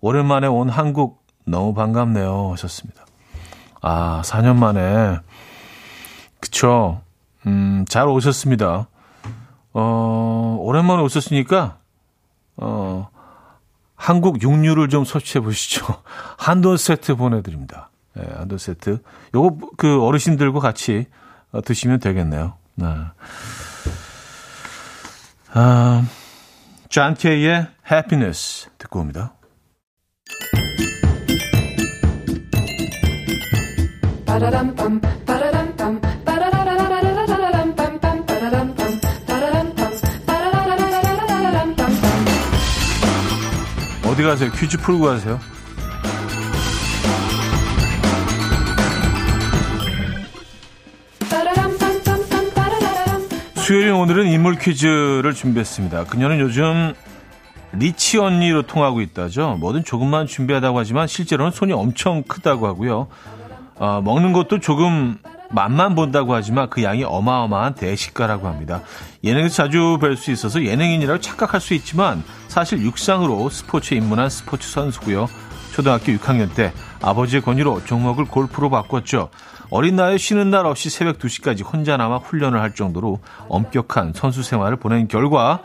오랜만에 0.01 0.47
온 0.47 0.69
한국 0.69 1.26
너무 1.47 1.75
반갑네요. 1.75 2.51
하셨습니다. 2.53 3.07
아, 3.81 4.21
4년 4.25 4.57
만에. 4.57 5.21
그쵸. 6.41 7.01
음, 7.47 7.85
잘 7.89 8.09
오셨습니다. 8.09 8.89
어, 9.73 10.57
오랜만에 10.61 11.03
오셨으니까, 11.03 11.79
어, 12.57 13.09
한국 13.95 14.43
육류를 14.43 14.89
좀 14.89 15.05
섭취해 15.05 15.43
보시죠. 15.43 15.87
한돈 16.37 16.77
세트 16.77 17.15
보내드립니다. 17.15 17.91
네, 18.15 18.25
한돈 18.37 18.59
세트. 18.59 19.03
요거 19.35 19.71
그 19.77 20.03
어르신들과 20.03 20.61
같이 20.61 21.07
어, 21.53 21.61
드시면 21.63 22.01
되겠네요. 22.01 22.55
네. 22.75 22.87
아, 25.53 26.05
존 26.89 27.15
케이의 27.15 27.69
Happiness 27.91 28.69
듣고 28.79 29.01
옵니다. 29.01 29.36
어디 44.05 44.23
가세요? 44.23 44.51
퀴즈 44.53 44.77
풀고 44.77 45.05
가세요. 45.07 45.41
수요일 53.57 53.93
오늘은 53.93 54.27
인물 54.27 54.57
퀴즈를 54.59 55.33
준비했습니다. 55.33 56.05
그녀는 56.05 56.41
요즘 56.41 56.93
리치 57.73 58.19
언니로 58.19 58.63
통하고 58.63 59.01
있다죠. 59.01 59.57
뭐든 59.61 59.85
조금만 59.85 60.27
준비하다고 60.27 60.79
하지만 60.79 61.07
실제로는 61.07 61.53
손이 61.53 61.73
엄청 61.73 62.23
크다고 62.23 62.67
하고요. 62.67 63.09
어, 63.79 64.01
먹는 64.03 64.33
것도 64.33 64.61
조금 64.61 65.19
맛만 65.51 65.95
본다고 65.95 66.35
하지만 66.35 66.69
그 66.71 66.83
양이 66.83 67.05
어마어마한 67.05 67.75
대식가라고 67.75 68.49
합니다. 68.49 68.83
예능에서 69.23 69.55
자주 69.55 69.99
뵐 70.01 70.17
수 70.17 70.31
있어서 70.31 70.65
예능인이라고 70.65 71.21
착각할 71.21 71.61
수 71.61 71.75
있지만 71.75 72.23
사실 72.49 72.81
육상으로 72.81 73.49
스포츠에 73.49 73.99
입문한 73.99 74.29
스포츠 74.31 74.69
선수고요. 74.69 75.29
초등학교 75.73 76.13
6학년 76.13 76.55
때 76.55 76.73
아버지의 77.03 77.43
권유로 77.43 77.85
종목을 77.85 78.25
골프로 78.25 78.71
바꿨죠. 78.71 79.29
어린 79.69 79.97
나이에 79.97 80.17
쉬는 80.17 80.51
날 80.51 80.65
없이 80.65 80.91
새벽 80.91 81.19
2시까지 81.19 81.65
혼자 81.65 81.97
남아 81.97 82.19
훈련을 82.19 82.61
할 82.61 82.75
정도로 82.75 83.21
엄격한 83.49 84.13
선수 84.15 84.43
생활을 84.43 84.77
보낸 84.77 85.07
결과 85.09 85.61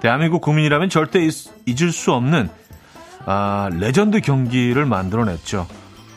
대한민국 0.00 0.42
국민이라면 0.42 0.90
절대 0.90 1.20
잊을 1.66 1.92
수 1.92 2.12
없는 2.12 2.50
아, 3.24 3.70
레전드 3.72 4.20
경기를 4.20 4.84
만들어냈죠. 4.84 5.66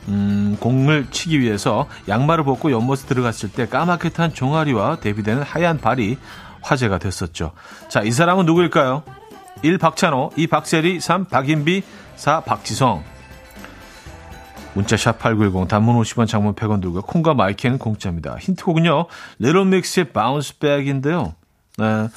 음, 0.08 0.58
공을 0.60 1.08
치기 1.12 1.40
위해서 1.40 1.88
양말을 2.08 2.44
벗고 2.44 2.72
연못에 2.72 3.08
들어갔을 3.08 3.52
때 3.52 3.68
까맣게 3.68 4.10
탄 4.10 4.34
종아리와 4.34 4.98
대비되는 4.98 5.44
하얀 5.44 5.80
발이 5.80 6.18
화제가 6.62 6.98
됐었죠. 6.98 7.52
자, 7.90 8.02
이 8.02 8.12
사람은 8.12 8.46
누구일까요? 8.46 9.04
1. 9.62 9.78
박찬호, 9.78 10.32
2. 10.36 10.48
박세리, 10.48 11.00
3. 11.00 11.26
박인비, 11.26 11.84
4. 12.16 12.42
박지성. 12.42 13.04
문자 14.76 14.98
샵 14.98 15.18
8910 15.20 15.70
단문 15.70 15.96
50원 16.02 16.28
장문 16.28 16.54
100원 16.54 16.82
들고 16.82 17.02
콩과 17.02 17.34
마이크는 17.34 17.78
공짜입니다. 17.78 18.36
힌트곡은요. 18.38 19.06
리틀믹스의 19.40 20.12
Bounce 20.12 20.60
Back인데요. 20.60 21.34
네. 21.78 22.10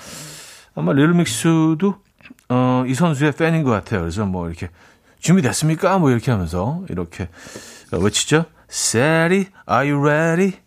아마 0.75 0.93
리틀믹스도 0.93 1.95
어, 2.49 2.85
이 2.87 2.95
선수의 2.95 3.33
팬인 3.33 3.63
것 3.63 3.71
같아요. 3.71 4.01
그래서 4.01 4.27
뭐 4.27 4.49
이렇게 4.49 4.71
준비됐습니까? 5.21 5.99
뭐 5.99 6.11
이렇게 6.11 6.31
하면서 6.31 6.83
이렇게 6.89 7.29
외치죠. 7.93 8.47
Sally, 8.71 9.47
are 9.69 9.91
you 9.91 10.01
ready? 10.01 10.61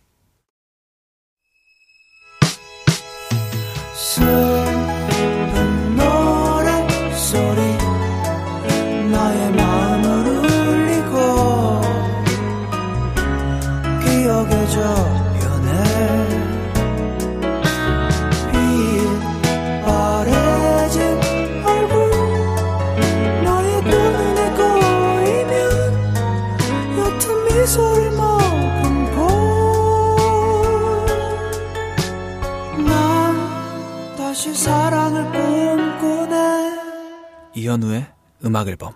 이현우의 37.72 38.06
음악 38.44 38.68
앨범. 38.68 38.92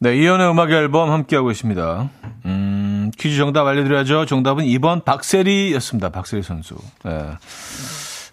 네, 0.00 0.16
이현우의 0.16 0.50
음악 0.50 0.70
앨범 0.70 1.10
함께하고 1.10 1.50
있습니다. 1.50 2.10
음, 2.44 3.10
퀴즈 3.18 3.38
정답 3.38 3.66
알려드려야죠. 3.66 4.26
정답은 4.26 4.64
2번 4.66 5.04
박세리였습니다. 5.04 6.10
박세리 6.10 6.42
선수. 6.42 6.76
네. 7.04 7.30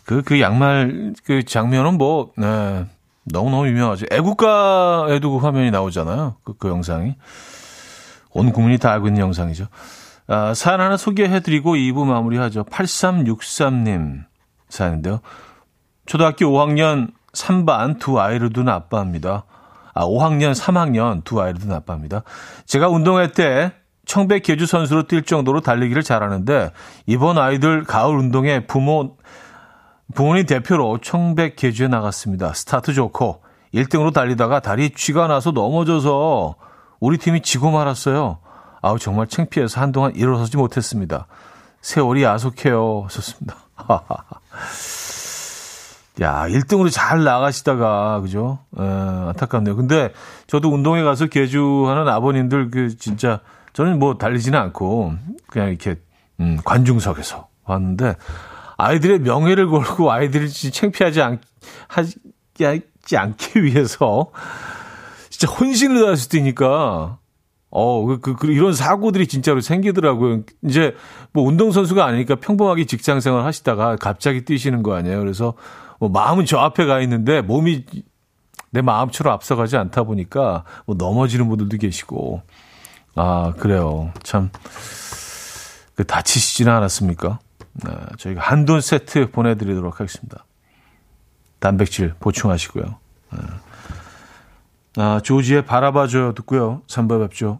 그, 0.04 0.22
그 0.22 0.42
양말, 0.42 1.14
그 1.24 1.44
장면은 1.44 1.98
뭐, 1.98 2.34
네. 2.38 2.86
너무너무 3.24 3.68
유명하죠. 3.68 4.06
애국가에도 4.12 5.32
그 5.32 5.38
화면이 5.38 5.72
나오잖아요. 5.72 6.36
그, 6.44 6.54
그 6.58 6.68
영상이. 6.68 7.16
온 8.32 8.52
국민이 8.52 8.78
다 8.78 8.92
알고 8.92 9.08
있는 9.08 9.22
영상이죠. 9.22 9.68
아, 10.28 10.54
사연 10.54 10.82
하나 10.82 10.98
소개해드리고 10.98 11.76
2부 11.76 12.06
마무리하죠. 12.06 12.66
8363님 12.66 14.26
사연인데요. 14.68 15.22
초등학교 16.06 16.48
5학년 16.48 17.15
3반 17.36 18.00
두 18.00 18.20
아이를 18.20 18.52
둔 18.52 18.70
아빠입니다. 18.70 19.44
아, 19.94 20.06
5학년, 20.06 20.54
3학년 20.54 21.24
두 21.24 21.42
아이를 21.42 21.60
둔 21.60 21.72
아빠입니다. 21.72 22.24
제가 22.66 22.90
운동회 22.90 23.32
때 23.32 23.74
청백 24.06 24.44
계주 24.44 24.66
선수로 24.66 25.04
뛸 25.04 25.26
정도로 25.26 25.62
달리기를 25.62 26.04
잘하는데 26.04 26.72
이번 27.06 27.38
아이들 27.38 27.84
가을 27.84 28.16
운동회에 28.16 28.66
부모 28.68 29.18
부모님 30.14 30.46
대표로 30.46 31.00
청백 31.00 31.56
계주에 31.56 31.88
나갔습니다. 31.88 32.54
스타트 32.54 32.94
좋고 32.94 33.42
1등으로 33.74 34.14
달리다가 34.14 34.60
다리 34.60 34.92
쥐가 34.92 35.28
나서 35.28 35.52
넘어져서 35.52 36.56
우리 37.00 37.18
팀이 37.18 37.42
지고 37.42 37.72
말았어요. 37.72 38.40
아우 38.82 39.00
정말 39.00 39.28
창피해서 39.28 39.82
한동안 39.82 40.16
일어서지 40.16 40.58
못했습니다. 40.58 41.28
세월이 41.82 42.24
야속해요. 42.24 43.08
좋습니다. 43.10 43.56
야, 46.22 46.46
1등으로 46.48 46.90
잘 46.92 47.24
나가시다가, 47.24 48.22
그죠? 48.22 48.60
에, 48.78 48.82
안타깝네요. 48.82 49.76
근데 49.76 50.14
저도 50.48 50.70
운동회 50.70 51.04
가서 51.04 51.28
개주하는 51.28 52.08
아버님들 52.08 52.72
그 52.72 52.96
진짜 52.98 53.42
저는 53.74 54.00
뭐 54.00 54.18
달리지는 54.18 54.58
않고 54.58 55.14
그냥 55.48 55.70
이렇게 55.70 55.96
음, 56.40 56.58
관중석에서 56.64 57.48
봤는데 57.66 58.16
아이들의 58.78 59.20
명예를 59.20 59.68
걸고 59.68 60.12
아이들이 60.12 60.50
창피하지 60.50 61.22
않, 61.22 61.40
하지 61.88 62.18
않기 63.16 63.64
위해서 63.64 64.32
진짜 65.30 65.52
혼신을 65.52 66.02
다해서 66.02 66.30
뛰니까 66.30 67.18
어, 67.78 68.06
그, 68.06 68.20
그, 68.22 68.36
그, 68.36 68.48
이런 68.48 68.72
사고들이 68.72 69.28
진짜로 69.28 69.60
생기더라고요. 69.60 70.44
이제 70.64 70.96
뭐 71.34 71.44
운동선수가 71.44 72.06
아니니까 72.06 72.36
평범하게 72.36 72.86
직장 72.86 73.20
생활 73.20 73.44
하시다가 73.44 73.98
갑자기 73.98 74.46
뛰시는 74.46 74.82
거 74.82 74.94
아니에요. 74.94 75.20
그래서 75.20 75.56
뭐 76.00 76.10
마음은 76.10 76.46
저 76.46 76.58
앞에 76.60 76.86
가 76.86 77.00
있는데 77.02 77.42
몸이 77.42 77.86
내 78.72 78.82
마음처럼 78.82 79.34
앞서가지 79.34 79.78
않다 79.78 80.04
보니까 80.04 80.64
뭐 80.86 80.96
넘어지는 80.98 81.48
분들도 81.48 81.78
계시고 81.78 82.42
아 83.16 83.54
그래요 83.58 84.12
참 84.24 84.50
그 85.96 86.06
다치시지는 86.06 86.72
않았습니까? 86.72 87.40
네, 87.86 87.92
저희가 88.18 88.42
한돈 88.42 88.82
세트 88.82 89.32
보내드리도록 89.32 90.00
하겠습니다. 90.00 90.46
단백질 91.60 92.14
보충하시고요. 92.20 92.84
네. 92.84 93.40
아, 94.98 95.20
조지의 95.24 95.66
바라봐줘요 95.66 96.34
듣고요. 96.34 96.84
3부 96.88 97.28
뵙죠. 97.28 97.60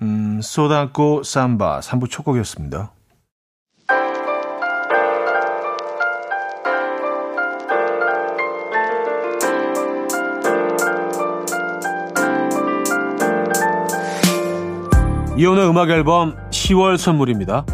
음, 0.00 0.40
쏟아고 0.40 1.22
삼바 1.22 1.80
3부 1.80 2.08
초곡이었습니다. 2.08 2.92
이혼의 15.36 15.68
음악 15.68 15.90
앨범 15.90 16.34
10월 16.50 16.96
선물입니다. 16.96 17.64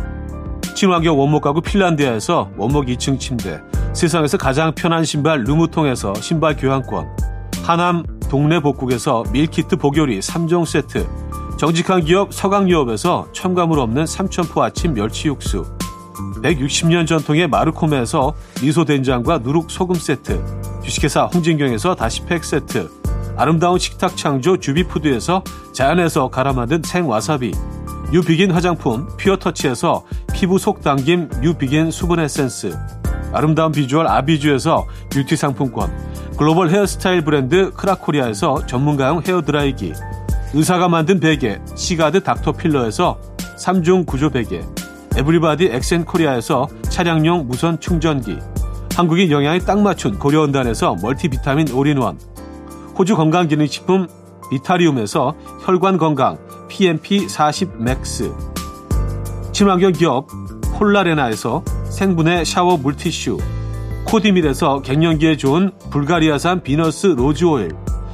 친환경 0.74 1.18
원목 1.18 1.42
가구 1.42 1.62
핀란드에서 1.62 2.50
원목 2.58 2.86
2층 2.86 3.18
침대, 3.18 3.60
세상에서 3.94 4.36
가장 4.36 4.74
편한 4.74 5.04
신발 5.04 5.44
루무통에서 5.44 6.14
신발 6.16 6.56
교환권, 6.56 7.06
하남 7.62 8.04
동네 8.28 8.60
복국에서 8.60 9.24
밀키트 9.32 9.76
복요리 9.76 10.18
3종 10.18 10.66
세트, 10.66 11.06
정직한 11.56 12.04
기업 12.04 12.34
서강유업에서 12.34 13.28
첨가물 13.32 13.78
없는 13.78 14.06
삼천포 14.06 14.62
아침 14.62 14.92
멸치 14.92 15.28
육수. 15.28 15.64
160년 16.42 17.06
전통의 17.06 17.48
마르코메에서 17.48 18.34
미소된장과 18.60 19.38
누룩소금 19.38 19.94
세트. 19.94 20.44
주식회사 20.82 21.24
홍진경에서 21.26 21.94
다시팩 21.94 22.44
세트. 22.44 22.90
아름다운 23.36 23.78
식탁 23.78 24.16
창조 24.16 24.58
주비푸드에서 24.58 25.42
자연에서 25.72 26.28
갈아 26.28 26.52
만든 26.52 26.82
생와사비. 26.84 27.52
뉴비긴 28.12 28.50
화장품 28.50 29.06
퓨어터치에서 29.16 30.04
피부 30.32 30.58
속 30.58 30.82
당김 30.82 31.30
뉴비긴 31.40 31.90
수분 31.92 32.18
에센스. 32.18 32.76
아름다운 33.32 33.72
비주얼 33.72 34.06
아비주에서 34.08 34.86
뷰티 35.10 35.36
상품권. 35.36 35.90
글로벌 36.36 36.70
헤어스타일 36.70 37.24
브랜드 37.24 37.70
크라코리아에서 37.72 38.66
전문가용 38.66 39.22
헤어드라이기 39.24 39.92
의사가 40.54 40.88
만든 40.88 41.18
베개 41.18 41.60
시가드 41.74 42.22
닥터필러에서 42.22 43.18
3중 43.58 44.06
구조 44.06 44.30
베개 44.30 44.62
에브리바디 45.16 45.66
엑센코리아에서 45.66 46.68
차량용 46.82 47.48
무선 47.48 47.80
충전기 47.80 48.38
한국인 48.94 49.32
영양에 49.32 49.58
딱 49.58 49.80
맞춘 49.80 50.16
고려원단에서 50.16 50.96
멀티비타민 51.02 51.72
올인원 51.72 52.20
호주 52.96 53.16
건강기능식품 53.16 54.06
비타리움에서 54.50 55.34
혈관 55.64 55.98
건강 55.98 56.38
PMP40 56.68 57.76
맥스 57.78 58.32
친환경 59.50 59.90
기업 59.90 60.28
폴라레나에서 60.78 61.64
생분해 61.90 62.44
샤워 62.44 62.76
물티슈 62.76 63.38
코디밀에서 64.04 64.82
갱년기에 64.82 65.36
좋은 65.36 65.72
불가리아산 65.90 66.62
비너스 66.62 67.08
로즈오일 67.08 67.70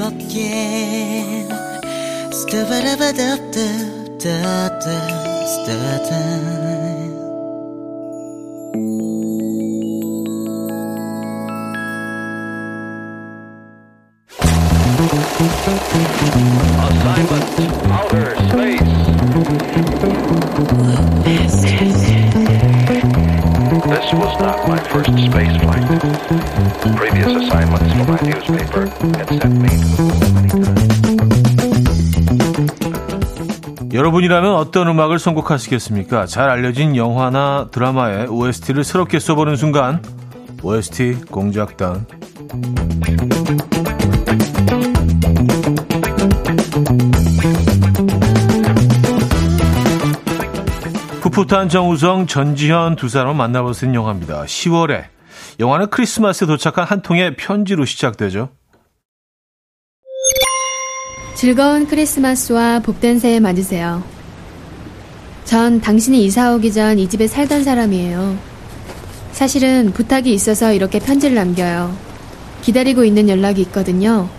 즐겁게 0.00 1.44
Assignment 16.86 17.60
outer 17.92 18.34
space. 18.48 20.09
Not 24.41 24.57
my 24.67 24.79
first 24.89 25.09
space 25.13 25.55
flight. 25.61 25.85
Previous 26.97 27.29
assignments 27.29 27.93
for 27.93 28.05
my 28.09 28.17
newspaper 28.25 28.89
had 29.17 29.29
sent 29.29 29.53
me 29.61 29.69
many 30.33 30.49
times. 30.49 30.91
여러분이라면 33.93 34.55
어떤 34.55 34.87
음악을 34.87 35.19
선곡하시겠습니까? 35.19 36.25
잘 36.25 36.49
알려진 36.49 36.95
영화나 36.95 37.67
드라마의 37.71 38.27
OST를 38.27 38.83
새롭게 38.83 39.19
써보는 39.19 39.57
순간 39.57 40.01
OST 40.63 41.25
공작단 41.29 42.05
풋풋한 51.31 51.69
정우성, 51.69 52.27
전지현 52.27 52.95
두 52.97 53.07
사람을 53.07 53.35
만나볼 53.35 53.73
수 53.73 53.85
있는 53.85 53.95
영화입니다. 53.95 54.43
10월에 54.43 55.05
영화는 55.59 55.89
크리스마스에 55.89 56.45
도착한 56.47 56.85
한 56.85 57.01
통의 57.01 57.35
편지로 57.35 57.85
시작되죠. 57.85 58.49
즐거운 61.35 61.87
크리스마스와 61.87 62.79
복된 62.81 63.19
새해 63.19 63.39
맞으세요. 63.39 64.03
전 65.45 65.81
당신이 65.81 66.23
이사 66.25 66.53
오기 66.53 66.71
전 66.73 66.99
이 66.99 67.07
집에 67.09 67.27
살던 67.27 67.63
사람이에요. 67.63 68.37
사실은 69.31 69.91
부탁이 69.93 70.31
있어서 70.33 70.73
이렇게 70.73 70.99
편지를 70.99 71.35
남겨요. 71.35 71.95
기다리고 72.61 73.03
있는 73.05 73.27
연락이 73.29 73.61
있거든요. 73.61 74.29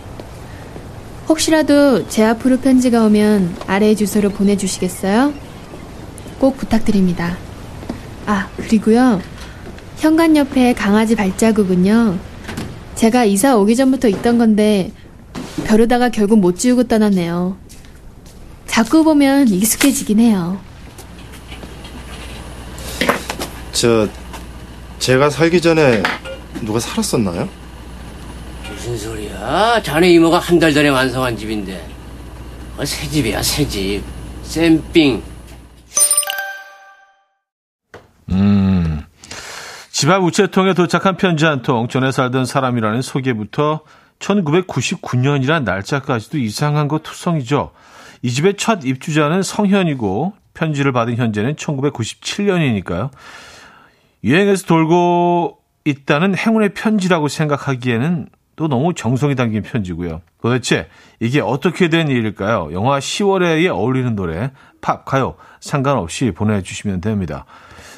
혹시라도 1.29 2.07
제 2.09 2.25
앞으로 2.25 2.59
편지가 2.59 3.05
오면 3.07 3.57
아래 3.67 3.95
주소로 3.95 4.31
보내주시겠어요? 4.31 5.33
꼭 6.43 6.57
부탁드립니다. 6.57 7.39
아, 8.27 8.49
그리고요. 8.57 9.23
현관 9.99 10.37
옆에 10.37 10.73
강아지 10.75 11.15
발자국은요. 11.15 12.19
제가 12.97 13.25
이사 13.25 13.57
오기 13.57 13.77
전부터 13.77 14.09
있던 14.09 14.39
건데 14.39 14.91
벼르다가 15.65 16.09
결국 16.09 16.41
못 16.41 16.59
지우고 16.59 16.89
떠났네요. 16.89 17.57
자꾸 18.67 19.05
보면 19.05 19.47
익숙해지긴 19.51 20.19
해요. 20.19 20.59
저 23.71 24.09
제가 24.99 25.31
살기 25.31 25.61
전에 25.61 26.03
누가 26.63 26.81
살았었나요? 26.81 27.49
무슨 28.69 28.99
소리야? 28.99 29.81
자네 29.85 30.11
이모가 30.11 30.41
한 30.41 30.59
달 30.59 30.75
전에 30.75 30.89
완성한 30.89 31.37
집인데. 31.37 31.87
어, 32.79 32.85
새 32.85 33.09
집이야, 33.09 33.41
새 33.45 33.69
집. 33.69 34.03
쌤삥. 34.43 35.23
음. 38.33 39.03
집 39.91 40.11
앞 40.11 40.25
우체통에 40.25 40.75
도착한 40.75 41.17
편지 41.17 41.45
한 41.45 41.63
통, 41.63 41.87
전에 41.89 42.11
살던 42.11 42.47
사람이라는 42.47 43.03
소개부터 43.03 43.83
1999년이란 44.19 45.65
날짜까지도 45.65 46.39
이상한 46.39 46.89
것 46.89 47.03
투성이죠. 47.03 47.73
이 48.23 48.31
집의 48.31 48.57
첫 48.57 48.85
입주자는 48.85 49.43
성현이고 49.43 50.33
편지를 50.55 50.93
받은 50.93 51.17
현재는 51.17 51.57
1997년이니까요. 51.57 53.11
유행에서 54.25 54.67
돌고 54.67 55.59
있다는 55.85 56.37
행운의 56.37 56.75
편지라고 56.75 57.29
생각하기에는 57.29 58.29
또 58.55 58.69
너무 58.69 58.95
정성이 58.95 59.35
담긴 59.35 59.63
편지고요. 59.63 60.21
도대체 60.41 60.89
이게 61.21 61.41
어떻게 61.41 61.89
된 61.89 62.09
일일까요? 62.09 62.71
영화 62.73 62.99
10월에에 62.99 63.69
어울리는 63.69 64.15
노래, 64.15 64.53
팝, 64.81 65.05
가요 65.05 65.35
상관없이 65.61 66.31
보내주시면 66.31 67.01
됩니다. 67.01 67.45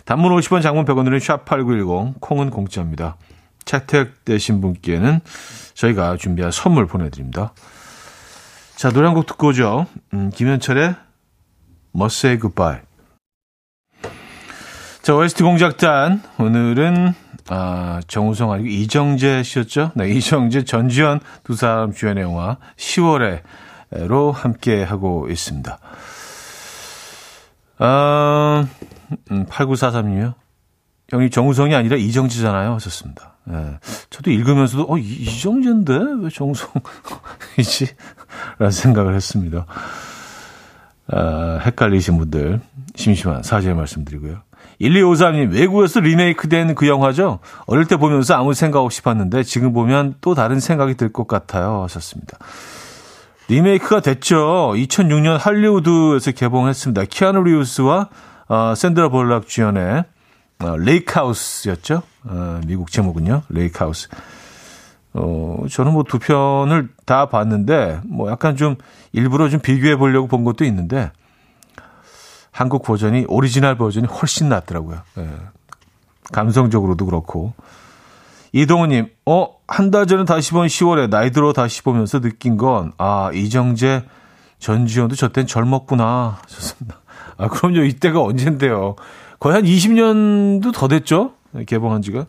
단문 0.04 0.32
50원, 0.36 0.62
장문 0.62 0.84
100원으로는 0.84 1.18
샵8910, 1.18 2.20
콩은 2.20 2.50
공짜입니다. 2.50 3.16
채택되신 3.64 4.60
분께는 4.60 5.20
저희가 5.74 6.16
준비한 6.18 6.50
선물 6.52 6.86
보내드립니다. 6.86 7.52
자, 8.76 8.90
노래 8.90 9.06
한 9.06 9.14
곡 9.14 9.26
듣고 9.26 9.48
오죠. 9.48 9.86
음, 10.12 10.30
김현철의 10.34 10.94
Must 11.94 12.26
Say 12.26 12.40
Goodbye. 12.40 12.80
자, 15.02 15.14
OST 15.14 15.42
공작단. 15.42 16.22
오늘은, 16.38 17.14
아, 17.48 18.00
정우성 18.08 18.52
아니고 18.52 18.68
이정재 18.68 19.42
씨였죠? 19.42 19.92
네, 19.94 20.08
이정재, 20.10 20.64
전지현 20.64 21.20
두 21.44 21.54
사람 21.54 21.92
주연의 21.92 22.24
영화 22.24 22.56
10월에로 22.76 24.32
함께 24.32 24.82
하고 24.82 25.28
있습니다. 25.30 25.78
아, 27.78 28.66
음, 29.30 29.46
8943님이요. 29.46 30.34
형이 31.10 31.30
정우성이 31.30 31.74
아니라 31.74 31.96
이정재잖아요. 31.96 32.72
하셨습니다. 32.74 33.34
예. 33.50 33.78
저도 34.10 34.30
읽으면서도, 34.30 34.86
어, 34.88 34.96
이정재인데? 34.98 35.98
왜 36.22 36.30
정우성이지? 36.30 37.88
라는 38.58 38.70
생각을 38.70 39.14
했습니다. 39.14 39.66
아, 41.12 41.58
헷갈리신 41.62 42.16
분들, 42.18 42.60
심심한 42.96 43.42
사죄의 43.42 43.74
말씀 43.74 44.04
드리고요. 44.04 44.38
1253님, 44.80 45.52
외국에서 45.52 46.00
리메이크 46.00 46.48
된 46.48 46.74
그 46.74 46.88
영화죠? 46.88 47.40
어릴 47.66 47.84
때 47.84 47.96
보면서 47.96 48.34
아무 48.34 48.54
생각 48.54 48.80
없이 48.80 49.02
봤는데, 49.02 49.42
지금 49.42 49.72
보면 49.74 50.14
또 50.22 50.34
다른 50.34 50.58
생각이 50.58 50.94
들 50.94 51.12
것 51.12 51.28
같아요. 51.28 51.82
하셨습니다. 51.82 52.38
리메이크가 53.48 54.00
됐죠. 54.00 54.72
2006년 54.74 55.36
할리우드에서 55.38 56.32
개봉했습니다. 56.32 57.04
키아누 57.04 57.42
리브스와 57.44 58.08
어, 58.48 58.74
샌드라 58.74 59.08
블록 59.08 59.46
주연의 59.48 60.04
어, 60.60 60.76
Lake 60.76 61.04
House였죠. 61.04 62.02
어, 62.24 62.60
미국 62.66 62.90
제목은요. 62.90 63.42
Lake 63.48 63.72
House. 63.72 64.08
어, 65.14 65.64
저는 65.70 65.92
뭐 65.92 66.02
두 66.04 66.18
편을 66.18 66.88
다 67.06 67.28
봤는데 67.28 68.00
뭐 68.04 68.30
약간 68.30 68.56
좀 68.56 68.76
일부러 69.12 69.48
좀 69.48 69.60
비교해 69.60 69.96
보려고 69.96 70.26
본 70.28 70.44
것도 70.44 70.64
있는데 70.64 71.12
한국 72.50 72.82
버전이 72.82 73.26
오리지널 73.28 73.76
버전이 73.76 74.06
훨씬 74.06 74.48
낫더라고요. 74.48 75.00
예. 75.18 75.28
감성적으로도 76.32 77.04
그렇고 77.06 77.52
이동우님, 78.52 79.08
어, 79.26 79.48
한 79.66 79.90
달 79.90 80.06
전에 80.06 80.24
다시 80.24 80.52
본 80.52 80.68
10월에 80.68 81.10
나이 81.10 81.32
들어 81.32 81.52
다시 81.52 81.82
보면서 81.82 82.20
느낀 82.20 82.56
건, 82.56 82.92
아, 82.98 83.30
이정재, 83.34 84.04
전지현도 84.60 85.16
저땐 85.16 85.48
젊었구나. 85.48 86.38
좋습니다. 86.46 87.00
아, 87.36 87.48
그럼요. 87.48 87.84
이때가 87.84 88.22
언젠데요. 88.22 88.96
거의 89.40 89.54
한 89.54 89.64
20년도 89.64 90.72
더 90.72 90.88
됐죠? 90.88 91.34
개봉한 91.66 92.02
지가. 92.02 92.26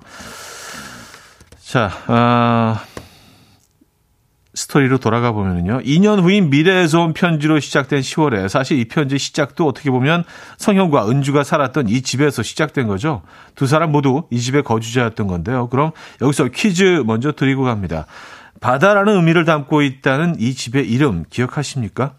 자, 1.61 1.91
아, 2.07 2.83
스토리로 4.55 4.97
돌아가 4.97 5.31
보면요. 5.31 5.81
2년 5.81 6.21
후인 6.21 6.49
미래에서 6.49 7.01
온 7.01 7.13
편지로 7.13 7.59
시작된 7.59 7.99
10월에 7.99 8.47
사실 8.47 8.79
이 8.79 8.85
편지 8.85 9.17
시작도 9.17 9.67
어떻게 9.67 9.91
보면 9.91 10.23
성현과 10.57 11.09
은주가 11.09 11.43
살았던 11.43 11.89
이 11.89 12.01
집에서 12.01 12.41
시작된 12.41 12.87
거죠. 12.87 13.21
두 13.55 13.67
사람 13.67 13.91
모두 13.91 14.23
이 14.31 14.39
집의 14.39 14.63
거주자였던 14.63 15.27
건데요. 15.27 15.67
그럼 15.69 15.91
여기서 16.21 16.45
퀴즈 16.53 17.03
먼저 17.05 17.33
드리고 17.33 17.63
갑니다. 17.63 18.05
바다라는 18.61 19.17
의미를 19.17 19.43
담고 19.43 19.81
있다는 19.81 20.35
이 20.39 20.53
집의 20.53 20.89
이름 20.89 21.25
기억하십니까? 21.29 22.13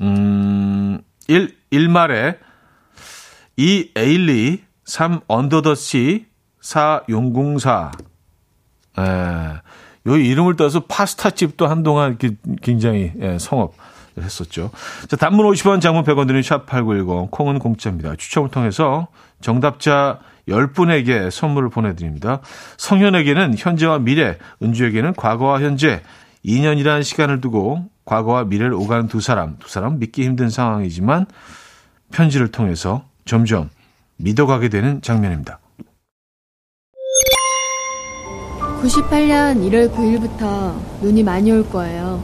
음, 0.00 1.00
1, 1.26 1.57
Il 1.70 1.93
Mare 1.93 2.38
2 3.56 3.92
에일리, 3.96 4.62
3 4.84 5.20
Under 5.26 5.62
the 5.62 5.74
Sea, 5.74 6.26
4 6.60 7.02
용궁사. 7.08 7.90
에. 8.98 9.02
요 10.06 10.16
이름을 10.16 10.56
따서 10.56 10.80
파스타 10.80 11.30
집도 11.30 11.66
한동안 11.66 12.18
굉장히 12.62 13.12
예, 13.20 13.38
성업 13.38 13.74
했었죠. 14.16 14.70
자, 15.06 15.16
단문 15.16 15.46
50원, 15.46 15.80
장문 15.80 16.04
100원 16.04 16.26
드는 16.26 16.40
샵8910, 16.40 17.30
콩은 17.30 17.58
공짜입니다. 17.58 18.16
추첨을 18.16 18.50
통해서 18.50 19.08
정답자 19.40 20.18
10분에게 20.48 21.30
선물을 21.30 21.68
보내드립니다. 21.68 22.40
성현에게는 22.78 23.54
현재와 23.56 23.98
미래, 23.98 24.38
은주에게는 24.62 25.14
과거와 25.14 25.60
현재, 25.60 26.02
2년이라는 26.44 27.02
시간을 27.02 27.40
두고 27.40 27.88
과거와 28.08 28.44
미래를 28.44 28.72
오가는 28.72 29.06
두 29.06 29.20
사람, 29.20 29.58
두 29.58 29.68
사람 29.68 29.98
믿기 29.98 30.24
힘든 30.24 30.48
상황이지만 30.48 31.26
편지를 32.10 32.50
통해서 32.50 33.04
점점 33.26 33.68
믿어가게 34.16 34.70
되는 34.70 35.02
장면입니다. 35.02 35.60
98년 38.80 39.60
1월 39.68 39.92
9일부터 39.92 40.74
눈이 41.02 41.22
많이 41.22 41.52
올 41.52 41.68
거예요. 41.68 42.22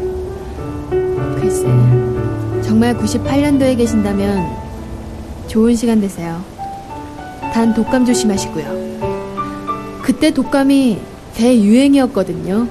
글쎄, 1.38 1.64
정말 2.62 2.96
98년도에 2.96 3.76
계신다면 3.76 4.42
좋은 5.48 5.76
시간 5.76 6.00
되세요. 6.00 6.42
단 7.52 7.74
독감 7.74 8.06
조심하시고요. 8.06 10.00
그때 10.02 10.30
독감이 10.30 10.98
대유행이었거든요. 11.34 12.66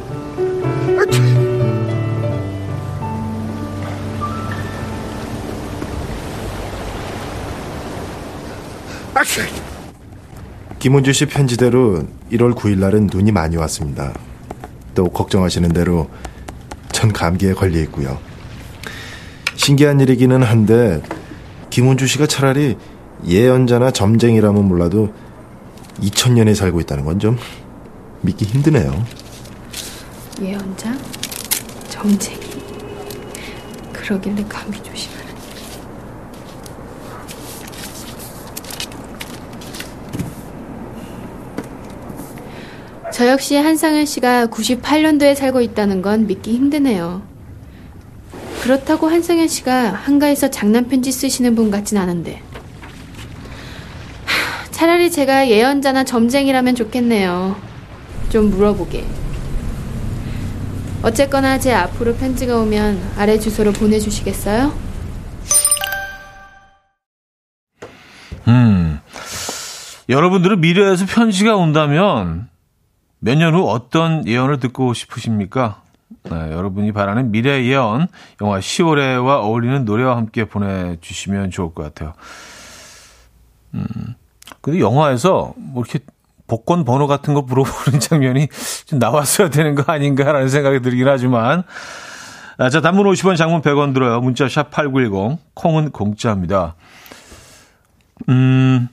김은주 10.80 11.14
씨 11.14 11.26
편지대로 11.28 12.04
1월 12.32 12.54
9일 12.56 12.78
날은 12.80 13.08
눈이 13.12 13.32
많이 13.32 13.56
왔습니다. 13.56 14.14
또 14.96 15.06
걱정하시는 15.10 15.70
대로 15.70 16.10
전 16.92 17.12
감기에 17.14 17.54
걸려 17.54 17.80
있고요. 17.82 18.20
신기한 19.56 20.00
일이기는 20.02 20.44
한데 20.44 21.02
김은주 21.70 22.06
씨가 22.08 22.28
차라리 22.28 22.78
예언자나 23.26 23.92
점쟁이라면 23.92 24.66
몰라도 24.68 25.14
2000년에 26.02 26.54
살고 26.56 26.82
있다는 26.82 27.06
건 27.06 27.20
좀 27.20 27.38
믿기 28.22 28.46
힘드네요. 28.46 29.06
예언자? 30.42 30.94
점쟁이? 31.90 32.40
그러길래 33.94 34.44
감기 34.50 34.82
조심. 34.84 35.13
저 43.14 43.28
역시 43.28 43.56
한상현 43.56 44.08
씨가 44.08 44.48
98년도에 44.48 45.36
살고 45.36 45.62
있다는 45.62 46.02
건 46.02 46.26
믿기 46.26 46.52
힘드네요. 46.56 47.22
그렇다고 48.64 49.08
한상현 49.08 49.48
씨가 49.48 49.92
한가해서 49.92 50.50
장난 50.50 50.88
편지 50.88 51.12
쓰시는 51.12 51.54
분 51.54 51.70
같진 51.70 52.00
않은데. 52.00 52.42
차라리 54.72 55.12
제가 55.12 55.48
예언자나 55.48 56.06
점쟁이라면 56.06 56.74
좋겠네요. 56.74 57.56
좀 58.30 58.50
물어보게. 58.50 59.06
어쨌거나 61.04 61.60
제 61.60 61.72
앞으로 61.72 62.16
편지가 62.16 62.58
오면 62.62 63.12
아래 63.16 63.38
주소로 63.38 63.74
보내주시겠어요? 63.74 64.74
음. 68.48 69.00
여러분들은 70.10 70.62
미래에서 70.62 71.06
편지가 71.06 71.56
온다면 71.58 72.52
몇 73.24 73.36
년 73.38 73.54
후 73.56 73.70
어떤 73.70 74.28
예언을 74.28 74.60
듣고 74.60 74.94
싶으십니까? 74.94 75.82
네, 76.24 76.32
여러분이 76.52 76.92
바라는 76.92 77.32
미래 77.32 77.64
예언, 77.66 78.08
영화 78.42 78.60
10월에와 78.60 79.42
어울리는 79.42 79.86
노래와 79.86 80.18
함께 80.18 80.44
보내주시면 80.46 81.50
좋을 81.50 81.74
것 81.74 81.84
같아요. 81.84 82.14
음, 83.74 83.86
근데 84.62 84.80
영화에서 84.80 85.54
뭐 85.56 85.84
이렇게 85.84 86.00
복권 86.48 86.84
번호 86.84 87.08
같은 87.08 87.34
거 87.34 87.42
물어보는 87.42 88.00
장면이 88.02 88.50
좀 88.86 89.00
나왔어야 89.00 89.50
되는 89.50 89.74
거 89.76 89.90
아닌가라는 89.92 90.50
생각이 90.50 90.82
들긴 90.82 91.08
하지만, 91.08 91.64
아, 92.58 92.70
자, 92.70 92.82
단문 92.82 93.06
50원, 93.08 93.38
장문 93.38 93.62
100원 93.62 93.94
들어요. 93.94 94.20
문자 94.20 94.50
샵 94.50 94.70
8910, 94.70 95.40
콩은 95.54 95.92
공짜입니다. 95.92 96.76
음, 98.30 98.90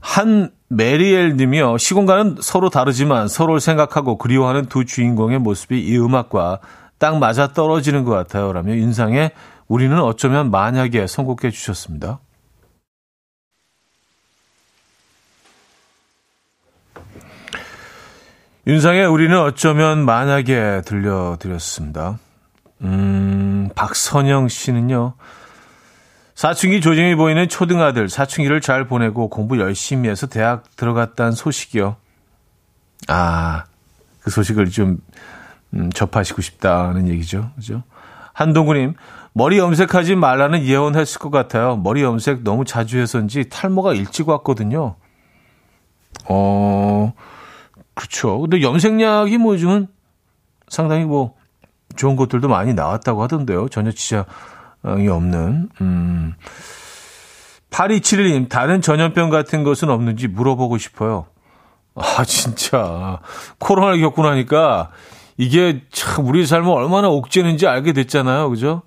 한 0.00 0.50
메리엘 0.68 1.36
님이요. 1.36 1.78
시공간은 1.78 2.36
서로 2.40 2.68
다르지만 2.70 3.28
서로를 3.28 3.60
생각하고 3.60 4.18
그리워하는 4.18 4.66
두 4.66 4.84
주인공의 4.84 5.38
모습이 5.38 5.80
이 5.80 5.98
음악과 5.98 6.60
딱 6.98 7.18
맞아 7.18 7.52
떨어지는 7.52 8.04
것 8.04 8.12
같아요. 8.12 8.52
라며 8.52 8.74
윤상의 8.74 9.30
우리는 9.66 9.98
어쩌면 10.00 10.50
만약에 10.50 11.06
선곡해 11.06 11.50
주셨습니다. 11.50 12.20
윤상의 18.66 19.06
우리는 19.06 19.38
어쩌면 19.38 20.04
만약에 20.04 20.82
들려드렸습니다. 20.84 22.18
음, 22.82 23.70
박선영 23.74 24.48
씨는요. 24.48 25.14
사춘기 26.38 26.80
조짐이 26.80 27.16
보이는 27.16 27.48
초등아들, 27.48 28.08
사춘기를 28.08 28.60
잘 28.60 28.86
보내고 28.86 29.28
공부 29.28 29.58
열심히 29.58 30.08
해서 30.08 30.28
대학 30.28 30.62
들어갔다는 30.76 31.32
소식이요. 31.32 31.96
아, 33.08 33.64
그 34.20 34.30
소식을 34.30 34.70
좀, 34.70 34.98
음, 35.74 35.90
접하시고 35.90 36.40
싶다는 36.40 37.08
얘기죠. 37.08 37.50
그죠? 37.56 37.82
한동구님, 38.34 38.94
머리 39.32 39.58
염색하지 39.58 40.14
말라는 40.14 40.62
예언했을 40.62 41.18
것 41.18 41.30
같아요. 41.30 41.76
머리 41.76 42.04
염색 42.04 42.44
너무 42.44 42.64
자주 42.64 43.00
해서인지 43.00 43.48
탈모가 43.48 43.94
일찍 43.94 44.28
왔거든요. 44.28 44.94
어, 46.28 47.14
그렇죠. 47.94 48.38
근데 48.38 48.62
염색약이 48.62 49.38
뭐 49.38 49.54
요즘은 49.54 49.88
상당히 50.68 51.04
뭐 51.04 51.34
좋은 51.96 52.14
것들도 52.14 52.46
많이 52.46 52.74
나왔다고 52.74 53.24
하던데요. 53.24 53.68
전혀 53.70 53.90
진짜 53.90 54.24
이 54.24 54.28
없는, 54.82 55.68
음. 55.80 56.34
8271님, 57.70 58.48
다른 58.48 58.80
전염병 58.80 59.30
같은 59.30 59.62
것은 59.62 59.90
없는지 59.90 60.28
물어보고 60.28 60.78
싶어요. 60.78 61.26
아, 61.94 62.24
진짜. 62.24 63.20
코로나를 63.58 64.00
겪고 64.00 64.22
나니까 64.22 64.90
이게 65.36 65.82
참 65.90 66.26
우리 66.26 66.46
삶을 66.46 66.70
얼마나 66.70 67.08
옥죄는지 67.08 67.66
알게 67.66 67.92
됐잖아요. 67.92 68.50
그죠? 68.50 68.82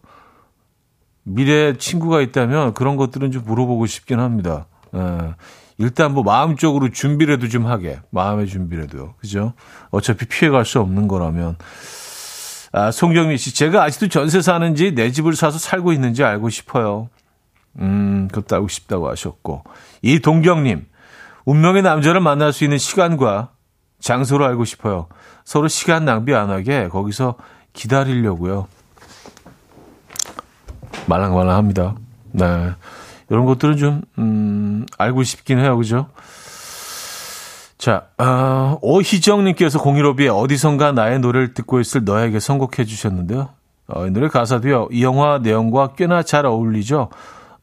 미래 1.23 1.77
친구가 1.77 2.21
있다면 2.21 2.73
그런 2.73 2.97
것들은 2.97 3.31
좀 3.31 3.43
물어보고 3.45 3.85
싶긴 3.85 4.19
합니다. 4.19 4.65
예. 4.95 5.35
일단 5.77 6.13
뭐 6.13 6.23
마음적으로 6.23 6.89
준비라도 6.89 7.47
좀 7.47 7.65
하게. 7.65 7.99
마음의 8.11 8.47
준비라도. 8.47 9.15
그죠? 9.17 9.53
어차피 9.89 10.25
피해갈 10.25 10.65
수 10.65 10.79
없는 10.79 11.07
거라면. 11.07 11.57
아, 12.73 12.91
송경민 12.91 13.37
씨, 13.37 13.53
제가 13.53 13.83
아직도 13.83 14.07
전세 14.07 14.41
사는지 14.41 14.93
내 14.95 15.11
집을 15.11 15.35
사서 15.35 15.59
살고 15.59 15.91
있는지 15.91 16.23
알고 16.23 16.49
싶어요. 16.49 17.09
음, 17.79 18.27
그것도 18.29 18.55
알고 18.55 18.67
싶다고 18.69 19.09
하셨고. 19.09 19.63
이동경님, 20.01 20.85
운명의 21.45 21.81
남자를 21.81 22.21
만날 22.21 22.53
수 22.53 22.63
있는 22.63 22.77
시간과 22.77 23.49
장소를 23.99 24.45
알고 24.45 24.65
싶어요. 24.65 25.07
서로 25.43 25.67
시간 25.67 26.05
낭비 26.05 26.33
안 26.33 26.49
하게 26.49 26.87
거기서 26.87 27.35
기다리려고요. 27.73 28.67
말랑말랑합니다. 31.07 31.95
네. 32.31 32.71
이런 33.29 33.45
것들은 33.45 33.77
좀, 33.77 34.01
음, 34.17 34.85
알고 34.97 35.23
싶긴 35.23 35.59
해요. 35.59 35.77
그죠? 35.77 36.09
자, 37.81 38.09
어, 38.19 38.77
오희정님께서 38.83 39.79
공일오비에 39.79 40.27
어디선가 40.29 40.91
나의 40.91 41.19
노래를 41.19 41.55
듣고 41.55 41.79
있을 41.79 42.03
너에게 42.03 42.39
선곡해 42.39 42.85
주셨는데요. 42.85 43.49
어, 43.87 44.05
이 44.05 44.11
노래 44.11 44.27
가사도요, 44.27 44.89
이 44.91 45.03
영화 45.03 45.39
내용과 45.39 45.93
꽤나 45.93 46.21
잘 46.21 46.45
어울리죠. 46.45 47.09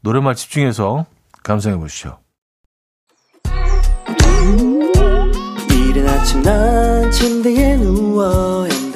노래만 0.01 0.35
집중해서 0.35 1.05
감상해 1.41 1.77
보시죠. 1.77 2.17
이른 5.71 6.09
아침 6.09 6.41
난 6.41 7.09
침대에 7.11 7.77
누워 7.77 8.67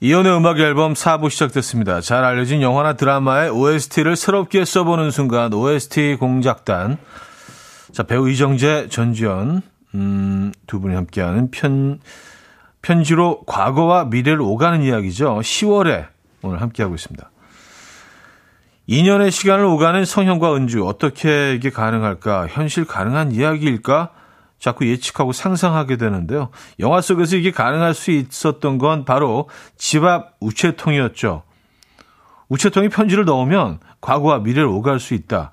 이연의 0.00 0.36
음악 0.36 0.58
앨범 0.60 0.92
4부 0.92 1.30
시작됐습니다. 1.30 2.02
잘 2.02 2.22
알려진 2.22 2.60
영화나 2.60 2.92
드라마의 2.92 3.48
OST를 3.48 4.14
새롭게 4.14 4.66
써보는 4.66 5.10
순간 5.10 5.54
OST 5.54 6.16
공작단. 6.20 6.98
자, 7.92 8.02
배우 8.02 8.28
이정재, 8.28 8.88
전지현, 8.90 9.62
음, 9.94 10.52
두 10.66 10.80
분이 10.80 10.94
함께하는 10.94 11.50
편, 11.50 12.00
편지로 12.82 13.44
과거와 13.46 14.04
미래를 14.04 14.42
오가는 14.42 14.82
이야기죠. 14.82 15.38
10월에 15.40 16.08
오늘 16.42 16.60
함께하고 16.60 16.94
있습니다. 16.94 17.30
2년의 18.90 19.30
시간을 19.30 19.64
오가는 19.64 20.04
성현과 20.04 20.56
은주, 20.56 20.86
어떻게 20.86 21.54
이게 21.54 21.70
가능할까? 21.70 22.48
현실 22.48 22.84
가능한 22.84 23.32
이야기일까? 23.32 24.10
자꾸 24.58 24.88
예측하고 24.88 25.32
상상하게 25.32 25.96
되는데요. 25.96 26.50
영화 26.80 27.00
속에서 27.00 27.36
이게 27.36 27.50
가능할 27.50 27.94
수 27.94 28.10
있었던 28.10 28.78
건 28.78 29.04
바로 29.04 29.48
집 29.76 30.04
앞 30.04 30.36
우체통이었죠. 30.40 31.42
우체통에 32.48 32.88
편지를 32.88 33.24
넣으면 33.24 33.80
과거와 34.00 34.38
미래를 34.38 34.66
오갈 34.66 35.00
수 35.00 35.14
있다. 35.14 35.50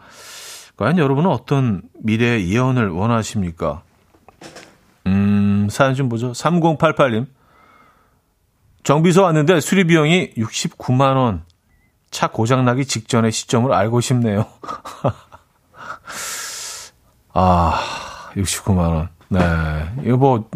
과연 0.78 0.98
여러분은 0.98 1.30
어떤 1.30 1.82
미래의 2.02 2.52
예언을 2.52 2.90
원하십니까? 2.90 3.84
음, 5.08 5.68
사연 5.70 5.96
좀 5.96 6.10
보죠. 6.10 6.32
3088님. 6.32 7.28
정비소 8.84 9.24
왔는데 9.24 9.60
수리 9.60 9.86
비용이 9.86 10.34
69만 10.36 11.16
원. 11.16 11.44
차 12.12 12.28
고장 12.28 12.64
나기 12.66 12.86
직전의 12.86 13.32
시점을 13.32 13.72
알고 13.74 14.02
싶네요. 14.02 14.46
아, 17.34 17.80
69만 18.36 18.78
원. 18.78 19.10
네. 19.30 19.40
이거 20.04 20.18
뭐 20.18 20.50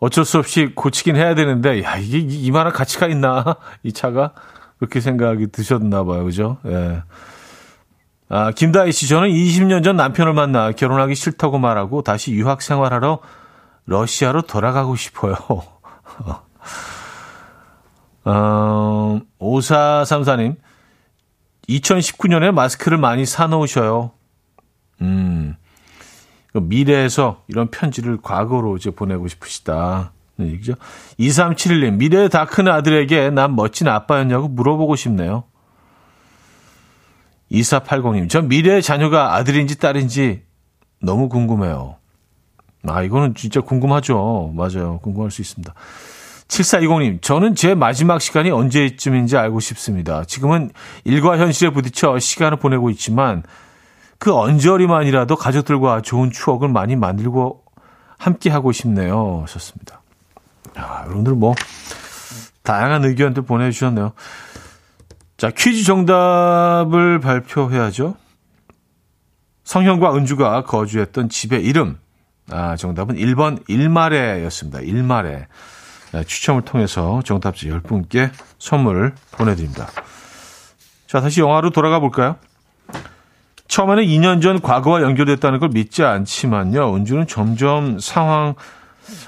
어쩔 0.00 0.24
수 0.24 0.38
없이 0.38 0.72
고치긴 0.74 1.16
해야 1.16 1.34
되는데 1.34 1.82
야, 1.82 1.96
이게 1.96 2.18
이만한 2.18 2.72
가치가 2.72 3.06
있나? 3.06 3.56
이 3.82 3.92
차가 3.92 4.32
그렇게 4.78 5.00
생각이 5.00 5.48
드셨나 5.48 6.04
봐요. 6.04 6.24
그죠? 6.24 6.58
예. 6.66 7.02
아, 8.30 8.52
김다희 8.52 8.92
씨, 8.92 9.08
저는 9.08 9.30
20년 9.30 9.82
전 9.82 9.96
남편을 9.96 10.34
만나 10.34 10.72
결혼하기 10.72 11.14
싫다고 11.14 11.58
말하고 11.58 12.02
다시 12.02 12.32
유학 12.32 12.60
생활하러 12.60 13.20
러시아로 13.86 14.42
돌아가고 14.42 14.96
싶어요. 14.96 15.34
어, 18.24 19.20
5434님, 19.40 20.56
2019년에 21.68 22.52
마스크를 22.52 22.98
많이 22.98 23.24
사놓으셔요. 23.24 24.10
음, 25.00 25.56
미래에서 26.60 27.42
이런 27.48 27.68
편지를 27.70 28.18
과거로 28.22 28.76
이제 28.76 28.90
보내고 28.90 29.28
싶으시다. 29.28 30.12
네, 30.36 30.46
얘기죠. 30.46 30.74
2371님, 31.18 31.96
미래의 31.96 32.28
다 32.28 32.44
큰 32.44 32.68
아들에게 32.68 33.30
난 33.30 33.56
멋진 33.56 33.88
아빠였냐고 33.88 34.48
물어보고 34.48 34.94
싶네요. 34.96 35.44
2480님, 37.50 38.28
전 38.28 38.48
미래의 38.48 38.82
자녀가 38.82 39.34
아들인지 39.34 39.78
딸인지 39.78 40.42
너무 41.00 41.28
궁금해요. 41.28 41.96
아, 42.86 43.02
이거는 43.02 43.34
진짜 43.34 43.60
궁금하죠. 43.60 44.52
맞아요. 44.54 44.98
궁금할 45.02 45.30
수 45.30 45.40
있습니다. 45.42 45.72
7420님, 46.48 47.20
저는 47.20 47.54
제 47.54 47.74
마지막 47.74 48.20
시간이 48.20 48.50
언제쯤인지 48.50 49.36
알고 49.36 49.60
싶습니다. 49.60 50.24
지금은 50.24 50.70
일과 51.04 51.36
현실에 51.36 51.70
부딪혀 51.70 52.18
시간을 52.18 52.58
보내고 52.58 52.90
있지만 52.90 53.42
그 54.18 54.34
언저리만이라도 54.34 55.36
가족들과 55.36 56.02
좋은 56.02 56.30
추억을 56.30 56.68
많이 56.68 56.96
만들고 56.96 57.64
함께 58.18 58.50
하고 58.50 58.72
싶네요. 58.72 59.42
하셨습니다. 59.42 60.02
아, 60.74 61.02
여러분들 61.04 61.34
뭐, 61.34 61.54
다양한 62.62 63.04
의견들 63.04 63.42
보내주셨네요. 63.42 64.12
자, 65.36 65.50
퀴즈 65.50 65.84
정답을 65.84 67.20
발표해야죠. 67.20 68.16
성현과 69.64 70.16
은주가 70.16 70.64
거주했던 70.64 71.28
집의 71.28 71.62
이름. 71.64 71.98
아, 72.50 72.76
정답은 72.76 73.16
1번 73.16 73.62
일마레였습니다. 73.68 74.80
일마레. 74.80 75.46
네, 76.12 76.24
추첨을 76.24 76.62
통해서 76.62 77.20
정답지 77.24 77.68
10분께 77.68 78.30
선물을 78.58 79.14
보내드립니다. 79.32 79.88
자, 81.06 81.20
다시 81.20 81.40
영화로 81.40 81.70
돌아가 81.70 82.00
볼까요? 82.00 82.36
처음에는 83.68 84.02
2년 84.04 84.42
전 84.42 84.60
과거와 84.60 85.02
연결됐다는 85.02 85.58
걸 85.60 85.68
믿지 85.68 86.02
않지만요. 86.02 86.96
은주는 86.96 87.26
점점 87.26 87.98
상황, 88.00 88.54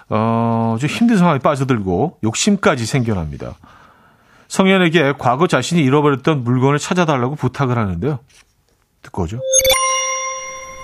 어, 0.08 0.76
좀 0.80 0.88
힘든 0.88 1.18
상황에 1.18 1.38
빠져들고 1.38 2.18
욕심까지 2.24 2.86
생겨납니다. 2.86 3.54
성현에게 4.48 5.14
과거 5.18 5.46
자신이 5.46 5.82
잃어버렸던 5.82 6.42
물건을 6.42 6.78
찾아달라고 6.78 7.36
부탁을 7.36 7.78
하는데요. 7.78 8.18
듣고 9.02 9.22
오죠. 9.22 9.40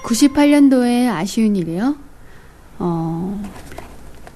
98년도에 0.04 1.12
아쉬운 1.12 1.56
일이요? 1.56 1.96
어, 2.78 3.42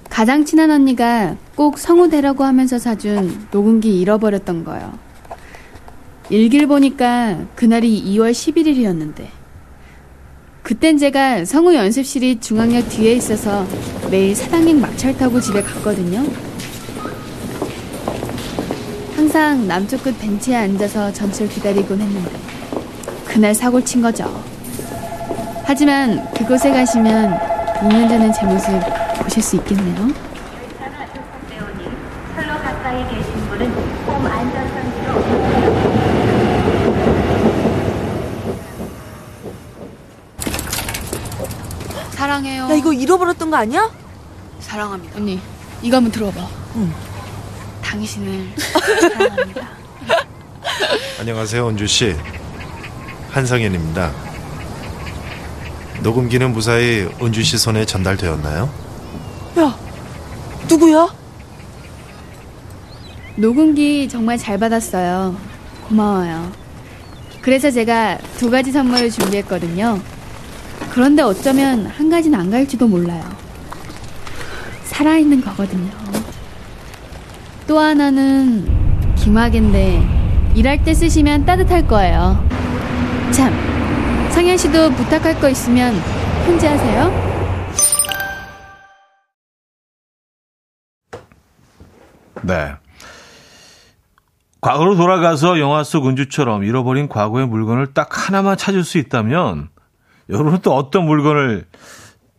가장 0.09 0.45
친한 0.45 0.71
언니가 0.71 1.37
꼭 1.55 1.79
성우 1.79 2.09
되라고 2.09 2.45
하면서 2.45 2.79
사준 2.79 3.49
녹음기 3.53 4.01
잃어버렸던 4.01 4.65
거요. 4.65 5.10
일기를 6.31 6.67
보니까 6.69 7.39
그날이 7.57 8.03
2월 8.15 8.31
11일이었는데 8.31 9.27
그땐 10.63 10.97
제가 10.99 11.45
성우 11.45 11.75
연습실이 11.75 12.39
중앙역 12.41 12.89
뒤에 12.89 13.15
있어서 13.15 13.67
매일 14.11 14.35
사당행 14.37 14.81
막차를 14.81 15.17
타고 15.17 15.41
집에 15.41 15.61
갔거든요. 15.63 16.25
항상 19.17 19.67
남쪽 19.67 20.03
끝 20.05 20.17
벤치에 20.21 20.55
앉아서 20.55 21.13
전철 21.13 21.49
기다리곤 21.49 22.01
했는데 22.01 22.31
그날 23.27 23.55
사고를 23.55 23.85
친 23.85 24.01
거죠. 24.01 24.25
하지만 25.65 26.25
그곳에 26.35 26.71
가시면 26.71 27.37
2년 27.81 28.09
전의 28.09 28.33
제 28.33 28.47
모습 28.47 28.69
보실 29.23 29.43
수 29.43 29.57
있겠네요. 29.57 29.97
선로 32.37 32.55
가까이 32.63 33.03
계신 33.09 33.33
분은 33.49 33.71
홈 34.07 34.27
안전선지로 34.27 36.21
사랑해요. 42.13 42.65
야 42.71 42.75
이 42.75 43.07
거 43.51 43.57
아니야? 43.57 43.91
사랑합니다. 44.61 45.17
언니, 45.17 45.41
이거 45.83 45.97
한번 45.97 46.13
들어봐. 46.13 46.47
응. 46.77 46.93
당신을 47.83 48.49
사랑합니다. 49.01 49.69
안녕하세요, 51.19 51.69
은주 51.69 51.87
씨. 51.87 52.17
한성현입니다. 53.31 54.13
녹음기는 56.03 56.53
무사히 56.53 57.09
은주 57.23 57.43
씨 57.43 57.59
손에 57.59 57.85
전달되었나요? 57.85 58.71
야 59.59 59.77
누구야? 60.69 61.09
녹음기 63.37 64.09
정말 64.09 64.39
잘 64.39 64.59
받았어요. 64.59 65.37
고마워요. 65.89 66.53
그래서 67.43 67.71
제가 67.71 68.19
두 68.39 68.51
가지 68.51 68.73
선물을 68.73 69.11
준비했거든요. 69.11 70.01
그런데 70.91 71.23
어쩌면 71.23 71.87
한 71.87 72.09
가지는 72.11 72.39
안 72.39 72.51
갈지도 72.51 72.87
몰라요. 72.87 73.23
살아있는 74.91 75.41
거거든요. 75.41 75.91
또 77.67 77.79
하나는 77.79 79.15
김학인데 79.15 80.53
일할 80.55 80.83
때 80.83 80.93
쓰시면 80.93 81.45
따뜻할 81.45 81.87
거예요. 81.87 82.45
참, 83.31 83.53
성현 84.33 84.57
씨도 84.57 84.91
부탁할 84.91 85.41
거 85.41 85.49
있으면 85.49 85.95
편지하세요. 86.45 87.31
네. 92.43 92.75
과거로 94.61 94.97
돌아가서 94.97 95.61
영화 95.61 95.85
속 95.85 96.09
은주처럼 96.09 96.65
잃어버린 96.65 97.09
과거의 97.09 97.47
물건을 97.47 97.95
딱 97.95 98.29
하나만 98.29 98.57
찾을 98.57 98.83
수 98.83 98.99
있다면 98.99 99.69
여러분은 100.29 100.59
또 100.63 100.75
어떤 100.75 101.07
물건을 101.07 101.67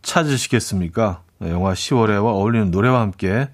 찾으시겠습니까? 0.02 1.22
네, 1.42 1.50
영화 1.50 1.72
10월에와 1.72 2.24
어울리는 2.24 2.70
노래와 2.70 3.00
함께 3.00 3.48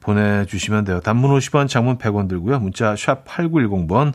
보내주시면 0.00 0.84
돼요. 0.84 1.00
단문 1.00 1.30
50원, 1.30 1.68
장문 1.68 1.96
100원 1.96 2.28
들고요. 2.28 2.60
문자 2.60 2.94
샵 2.96 3.24
8910번 3.24 4.12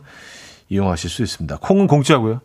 이용하실 0.68 1.10
수 1.10 1.22
있습니다. 1.22 1.58
콩은 1.60 1.88
공짜고요. 1.88 2.40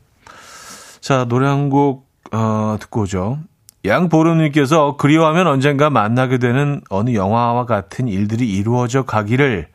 자, 0.99 1.25
노래 1.25 1.47
한곡 1.47 2.09
어, 2.31 2.77
듣고 2.79 3.01
오죠. 3.01 3.39
양보름님께서 3.85 4.97
그리워하면 4.97 5.45
언젠가 5.45 5.91
만나게 5.91 6.39
되는 6.39 6.81
어느 6.89 7.13
영화와 7.13 7.67
같은 7.67 8.07
일들이 8.07 8.51
이루어져 8.51 9.03
가기를 9.03 9.67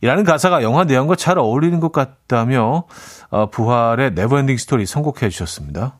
이라는 0.00 0.22
가사가 0.22 0.62
영화 0.62 0.84
내용과 0.84 1.16
잘 1.16 1.38
어울리는 1.38 1.80
것 1.80 1.90
같다며 1.90 2.84
어, 3.30 3.50
부활의 3.50 4.12
Never 4.12 4.32
Ending 4.32 4.56
Story 4.56 4.86
선곡해 4.86 5.28
주셨습니다. 5.30 5.98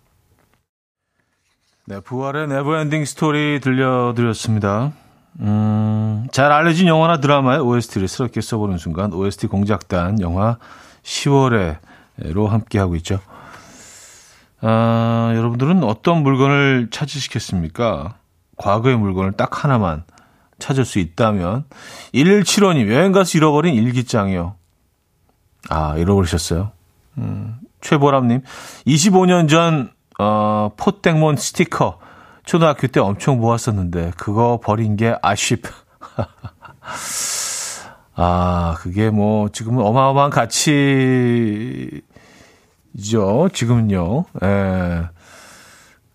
네, 1.85 1.99
부활의 1.99 2.47
Never 2.47 2.73
Ending 2.73 3.05
Story 3.05 3.59
들려드렸습니다. 3.61 4.93
음, 5.41 6.29
잘 6.31 6.53
알려진 6.53 6.87
영화나 6.87 7.19
드라마의 7.19 7.59
OST를 7.59 8.07
새롭게 8.07 8.41
써보는 8.41 8.79
순간 8.79 9.13
OST 9.13 9.49
공작단 9.49 10.21
영화 10.21 10.59
시월애로 11.03 12.47
함께하고 12.47 12.95
있죠. 12.97 13.19
아, 14.61 15.33
여러분들은 15.35 15.83
어떤 15.83 16.23
물건을 16.23 16.87
찾으시겠습니까? 16.93 18.15
과거의 18.59 18.97
물건을 18.97 19.33
딱 19.33 19.65
하나만 19.65 20.05
찾을 20.61 20.85
수 20.85 21.01
있다면 21.01 21.65
1175님 22.15 22.93
여행 22.93 23.11
가서 23.11 23.37
잃어버린 23.37 23.75
일기장이요. 23.75 24.55
아 25.69 25.97
잃어버리셨어요. 25.97 26.71
음, 27.19 27.57
최보람님 27.81 28.43
25년 28.87 29.49
전 29.49 29.91
어, 30.23 30.71
포땡몬 30.77 31.37
스티커 31.37 31.99
초등학교 32.45 32.87
때 32.87 33.01
엄청 33.01 33.41
모았었는데 33.41 34.13
그거 34.17 34.61
버린 34.63 34.97
게 34.97 35.17
아쉽. 35.21 35.63
아 38.15 38.77
그게 38.79 39.11
뭐 39.11 39.49
지금은 39.49 39.85
어마어마한 39.85 40.31
가치죠. 40.31 42.03
지금은요. 43.53 44.25
예. 44.45 45.09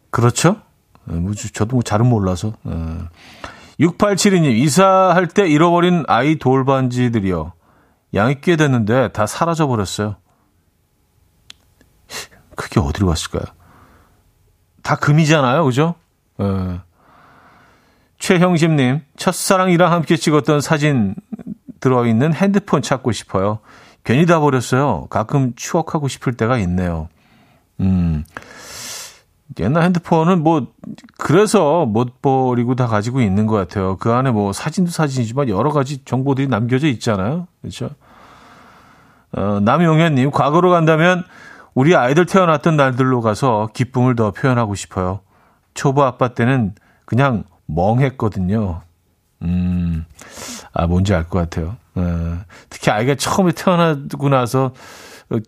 그렇죠? 0.10 0.62
예, 1.12 1.16
뭐 1.16 1.34
저도 1.34 1.76
뭐 1.76 1.84
잘은 1.84 2.06
몰라서. 2.06 2.54
예. 2.68 2.72
6872님, 3.80 4.58
이사할 4.58 5.28
때 5.28 5.48
잃어버린 5.48 6.04
아이 6.08 6.38
돌반지들이요. 6.38 7.54
양이 8.14 8.42
꽤 8.42 8.56
됐는데 8.56 9.10
다 9.10 9.28
사라져버렸어요. 9.28 10.16
그게 12.56 12.80
어디로 12.80 13.08
갔을까요? 13.08 13.58
다 14.88 14.96
금이잖아요, 14.96 15.66
그죠? 15.66 15.96
예. 16.40 16.80
최형심님, 18.20 19.02
첫사랑이랑 19.18 19.92
함께 19.92 20.16
찍었던 20.16 20.62
사진 20.62 21.14
들어있는 21.82 22.34
핸드폰 22.34 22.82
찾고 22.82 23.12
싶어요. 23.12 23.60
괜히 24.06 24.26
다 24.26 24.40
버렸어요. 24.40 25.08
가끔 25.10 25.52
추억하고 25.58 26.08
싶을 26.08 26.36
때가 26.38 26.58
있네요. 26.60 27.10
음. 27.82 28.24
옛날 29.60 29.84
핸드폰은 29.84 30.42
뭐 30.42 30.68
그래서 31.18 31.86
못 31.86 32.22
버리고 32.22 32.76
다 32.76 32.88
가지고 32.88 33.20
있는 33.20 33.46
것 33.46 33.58
같아요. 33.58 33.98
그 33.98 34.14
안에 34.14 34.32
뭐 34.32 34.54
사진도 34.54 34.90
사진이지만 34.90 35.50
여러 35.50 35.70
가지 35.70 36.06
정보들이 36.06 36.48
남겨져 36.48 36.88
있잖아요. 36.88 37.48
그렇죠? 37.60 37.90
어, 39.34 39.60
남용현님 39.62 40.32
과거로 40.32 40.70
간다면 40.70 41.26
우리 41.78 41.96
아이들 41.96 42.26
태어났던 42.26 42.76
날들로 42.76 43.22
가서 43.22 43.70
기쁨을 43.72 44.16
더 44.16 44.32
표현하고 44.32 44.74
싶어요. 44.74 45.20
초보 45.76 46.02
아빠 46.02 46.30
때는 46.30 46.74
그냥 47.06 47.44
멍했거든요. 47.68 48.82
음, 49.44 50.04
아 50.74 50.88
뭔지 50.88 51.14
알 51.14 51.26
것 51.26 51.38
같아요. 51.38 51.78
어, 51.94 52.40
특히 52.72 52.90
아이가 52.90 53.14
처음에 53.14 53.52
태어나고 53.52 54.30
나서 54.30 54.74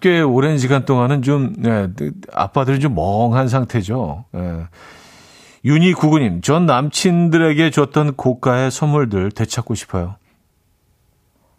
꽤 0.01 0.21
오랜 0.21 0.59
시간 0.59 0.85
동안은 0.85 1.23
좀, 1.23 1.55
네, 1.57 1.87
아빠들은 2.31 2.79
좀 2.79 2.93
멍한 2.93 3.47
상태죠. 3.47 4.25
네. 4.31 4.67
윤희 5.65 5.93
구구님, 5.93 6.41
전 6.41 6.67
남친들에게 6.67 7.71
줬던 7.71 8.13
고가의 8.17 8.69
선물들 8.69 9.31
되찾고 9.31 9.73
싶어요. 9.73 10.17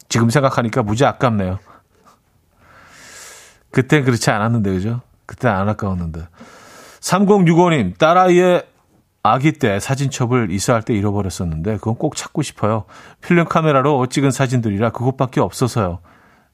지금 0.08 0.30
생각하니까 0.30 0.84
무지 0.84 1.04
아깝네요. 1.04 1.58
그땐 3.70 4.04
그렇지 4.04 4.30
않았는데, 4.30 4.72
그죠? 4.72 5.00
그때 5.26 5.48
안 5.48 5.68
아까웠는데. 5.68 6.26
3065님, 7.00 7.98
딸아이의 7.98 8.64
아기 9.22 9.52
때 9.52 9.78
사진첩을 9.80 10.50
이사할 10.50 10.82
때 10.82 10.94
잃어버렸었는데, 10.94 11.76
그건 11.76 11.94
꼭 11.96 12.16
찾고 12.16 12.42
싶어요. 12.42 12.84
필름 13.20 13.46
카메라로 13.46 14.06
찍은 14.06 14.30
사진들이라 14.30 14.90
그것밖에 14.90 15.40
없어서요. 15.40 16.00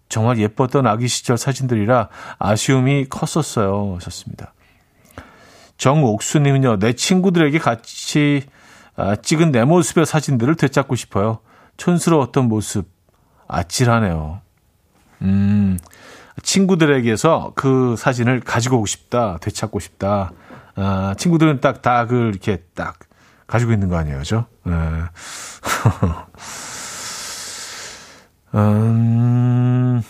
정말 0.09 0.39
예뻤던 0.39 0.87
아기 0.87 1.09
시절 1.09 1.37
사진들이라 1.37 2.09
아쉬움이 2.39 3.07
컸었어요. 3.09 3.95
하셨습니다. 3.97 4.53
정옥수님은요, 5.79 6.79
내 6.79 6.93
친구들에게 6.95 7.59
같이 7.59 8.45
아, 8.97 9.15
찍은 9.15 9.53
내 9.53 9.65
모습의 9.65 10.07
사진들을 10.07 10.55
되찾고 10.55 10.97
싶어요. 10.97 11.41
촌스러웠던 11.77 12.49
모습, 12.49 12.89
아찔하네요. 13.47 14.41
음, 15.23 15.79
친구들에게서 16.43 17.53
그 17.55 17.97
사진을 17.97 18.41
가지고 18.41 18.77
오고 18.77 18.87
싶다, 18.87 19.39
되찾고 19.41 19.81
싶다. 19.81 20.33
아, 20.77 21.15
친구들은 21.17 21.61
딱다그 21.61 22.29
이렇게 22.29 22.63
딱 22.75 22.99
가지고 23.47 23.73
있는 23.73 23.89
거 23.89 23.97
아니에요, 23.97 24.19
그죠? 24.19 24.47
네. 24.65 24.75
음... 28.55 30.03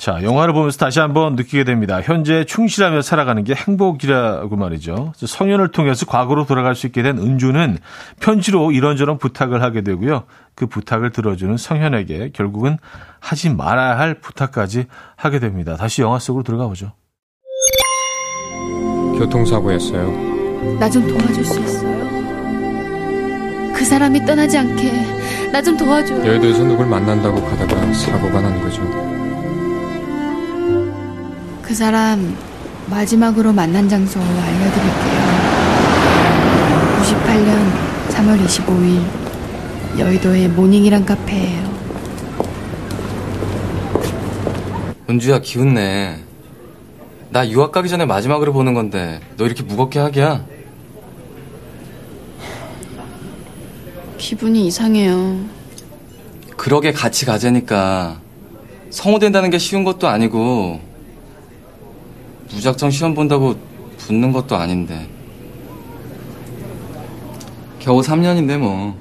자, 0.00 0.22
영화를 0.22 0.54
보면서 0.54 0.78
다시 0.78 0.98
한번 0.98 1.34
느끼게 1.36 1.64
됩니다. 1.64 2.00
현재 2.02 2.44
충실하며 2.44 3.02
살아가는 3.02 3.44
게 3.44 3.54
행복이라고 3.54 4.56
말이죠. 4.56 5.12
성현을 5.14 5.72
통해서 5.72 6.06
과거로 6.06 6.46
돌아갈 6.46 6.74
수 6.74 6.86
있게 6.86 7.02
된 7.02 7.18
은주는 7.18 7.76
편지로 8.18 8.72
이런저런 8.72 9.18
부탁을 9.18 9.62
하게 9.62 9.82
되고요. 9.82 10.24
그 10.54 10.66
부탁을 10.66 11.10
들어주는 11.10 11.54
성현에게 11.58 12.30
결국은 12.32 12.78
하지 13.20 13.50
말아야 13.50 13.98
할 13.98 14.14
부탁까지 14.14 14.86
하게 15.16 15.38
됩니다. 15.38 15.76
다시 15.76 16.00
영화 16.00 16.18
속으로 16.18 16.44
들어가 16.44 16.66
보죠. 16.66 16.92
교통사고였어요. 19.18 20.78
나 20.78 20.88
좀 20.88 21.06
도와줄 21.06 21.44
수 21.44 21.60
있어요? 21.60 22.00
그 23.74 23.84
사람이 23.84 24.24
떠나지 24.24 24.56
않게 24.56 25.50
나 25.52 25.60
좀 25.60 25.76
도와줘. 25.76 26.24
여의도에서 26.26 26.64
누굴 26.64 26.86
만난다고 26.86 27.44
가다가 27.44 27.92
사고가 27.92 28.40
난 28.40 28.58
거죠. 28.62 29.19
그 31.70 31.74
사람 31.76 32.36
마지막으로 32.88 33.52
만난 33.52 33.88
장소 33.88 34.18
알려드릴게요. 34.18 35.20
98년 36.98 38.08
3월 38.08 38.44
25일 38.44 40.00
여의도의 40.00 40.48
모닝이란 40.48 41.06
카페예요. 41.06 41.70
은주야 45.08 45.38
기운내. 45.38 46.18
나 47.28 47.48
유학 47.48 47.70
가기 47.70 47.88
전에 47.88 48.04
마지막으로 48.04 48.52
보는 48.52 48.74
건데 48.74 49.20
너 49.36 49.46
이렇게 49.46 49.62
무겁게 49.62 50.00
하기야? 50.00 50.44
기분이 54.18 54.66
이상해요. 54.66 55.38
그러게 56.56 56.90
같이 56.90 57.24
가자니까 57.24 58.20
성우 58.90 59.20
된다는 59.20 59.50
게 59.50 59.58
쉬운 59.58 59.84
것도 59.84 60.08
아니고 60.08 60.89
무작정 62.52 62.90
시험 62.90 63.14
본다고 63.14 63.54
붙는 63.96 64.32
것도 64.32 64.56
아닌데 64.56 65.08
겨우 67.78 68.00
3년인데 68.00 68.58
뭐 68.58 68.98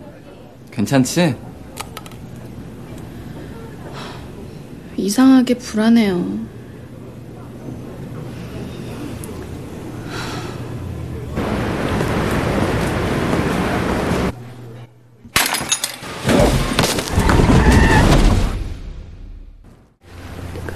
괜찮지? 0.72 1.36
이상하게 4.96 5.54
불안해요. 5.56 6.40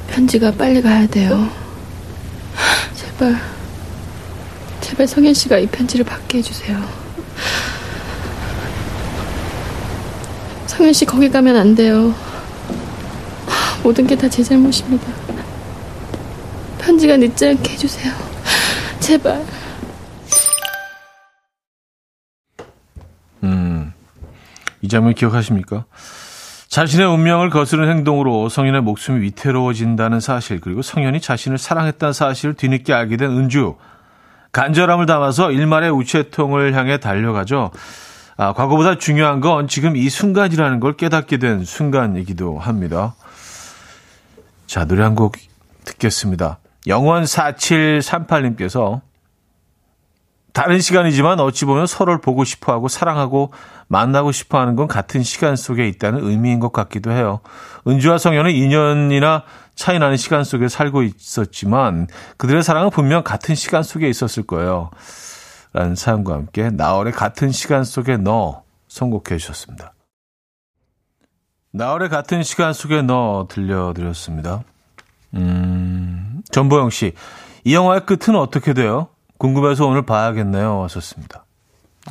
편지가 0.07 0.51
빨리 0.53 0.82
가야 0.82 1.05
돼요. 1.07 1.62
제발, 3.14 3.36
제발 4.82 5.07
성현 5.07 5.34
씨가 5.36 5.59
이 5.59 5.68
편지를 5.68 6.03
받게 6.05 6.39
해주세요. 6.39 6.82
성현 10.68 10.93
씨 10.93 11.05
거기 11.05 11.30
가면 11.30 11.55
안 11.55 11.76
돼요. 11.76 12.14
모든 13.84 14.07
게 14.07 14.16
다 14.16 14.28
제 14.30 14.41
잘못입니다. 14.43 15.05
편지가 16.80 17.18
늦지 17.18 17.47
않게 17.49 17.74
해주세요. 17.74 18.11
제발. 18.99 19.45
음, 23.43 23.93
이 24.82 24.88
장면 24.88 25.14
기억하십니까? 25.14 25.86
자신의 26.74 27.05
운명을 27.05 27.51
거스른 27.51 27.88
행동으로 27.88 28.49
성현의 28.49 28.82
목숨이 28.82 29.21
위태로워진다는 29.21 30.19
사실, 30.19 30.59
그리고 30.59 30.82
성현이 30.82 31.21
자신을 31.21 31.59
사랑했다는 31.59 32.13
사실을 32.13 32.55
뒤늦게 32.55 32.91
알게 32.91 33.15
된 33.15 33.30
은주. 33.30 33.76
간절함을 34.53 35.05
담아서 35.05 35.51
일말의 35.51 35.91
우체통을 35.91 36.74
향해 36.74 36.97
달려가죠. 36.97 37.69
아, 38.38 38.53
과거보다 38.53 38.97
중요한 38.97 39.39
건 39.39 39.67
지금 39.67 39.95
이 39.95 40.09
순간이라는 40.09 40.80
걸 40.80 40.97
깨닫게 40.97 41.38
된 41.38 41.63
순간이기도 41.63 42.57
합니다. 42.57 43.13
자, 44.65 44.86
노래 44.86 45.03
한 45.03 45.13
곡 45.13 45.36
듣겠습니다. 45.86 46.57
영원 46.88 47.26
4738님께서 47.26 49.01
다른 50.53 50.79
시간이지만 50.79 51.39
어찌 51.39 51.65
보면 51.65 51.87
서로를 51.87 52.21
보고 52.21 52.43
싶어 52.43 52.71
하고 52.71 52.87
사랑하고 52.87 53.51
만나고 53.87 54.31
싶어 54.31 54.59
하는 54.59 54.75
건 54.75 54.87
같은 54.87 55.23
시간 55.23 55.55
속에 55.55 55.87
있다는 55.87 56.23
의미인 56.23 56.59
것 56.59 56.71
같기도 56.71 57.11
해요. 57.11 57.39
은주와 57.87 58.19
성현은 58.19 58.51
2년이나 58.51 59.43
차이 59.75 59.97
나는 59.97 60.15
시간 60.15 60.43
속에 60.43 60.67
살고 60.67 61.01
있었지만 61.01 62.07
그들의 62.37 62.61
사랑은 62.61 62.91
분명 62.91 63.23
같은 63.23 63.55
시간 63.55 63.81
속에 63.81 64.07
있었을 64.07 64.43
거예요. 64.43 64.91
라는 65.73 65.95
사연과 65.95 66.33
함께 66.35 66.69
나월의 66.69 67.13
같은 67.13 67.51
시간 67.51 67.83
속에 67.83 68.17
너 68.17 68.63
선곡해 68.87 69.37
주셨습니다. 69.37 69.93
나월의 71.71 72.09
같은 72.09 72.43
시간 72.43 72.73
속에 72.73 73.01
너 73.01 73.47
들려드렸습니다. 73.49 74.63
음, 75.33 76.43
전보영 76.51 76.91
씨. 76.91 77.13
이 77.63 77.73
영화의 77.73 78.05
끝은 78.05 78.35
어떻게 78.35 78.73
돼요? 78.73 79.07
궁금해서 79.38 79.86
오늘 79.86 80.03
봐야겠네요. 80.03 80.79
왔었습니다. 80.79 81.45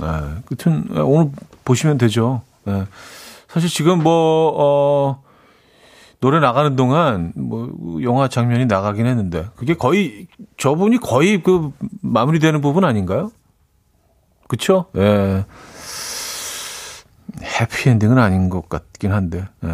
네, 0.01 0.07
끝은 0.47 0.99
오늘 0.99 1.31
보시면 1.65 1.99
되죠. 1.99 2.43
네. 2.65 2.85
사실 3.49 3.69
지금 3.69 4.03
뭐, 4.03 4.53
어, 4.57 5.23
노래 6.21 6.39
나가는 6.39 6.77
동안 6.77 7.33
뭐 7.35 7.69
영화 8.03 8.29
장면이 8.29 8.67
나가긴 8.67 9.07
했는데 9.07 9.49
그게 9.57 9.75
거의 9.75 10.29
저분이 10.57 10.99
거의 10.99 11.43
그 11.43 11.73
마무리되는 12.01 12.61
부분 12.61 12.85
아닌가요? 12.85 13.33
그쵸? 14.47 14.87
예. 14.97 15.45
해피엔딩은 17.43 18.19
아닌 18.19 18.49
것 18.51 18.69
같긴 18.69 19.13
한데. 19.13 19.45
예. 19.65 19.69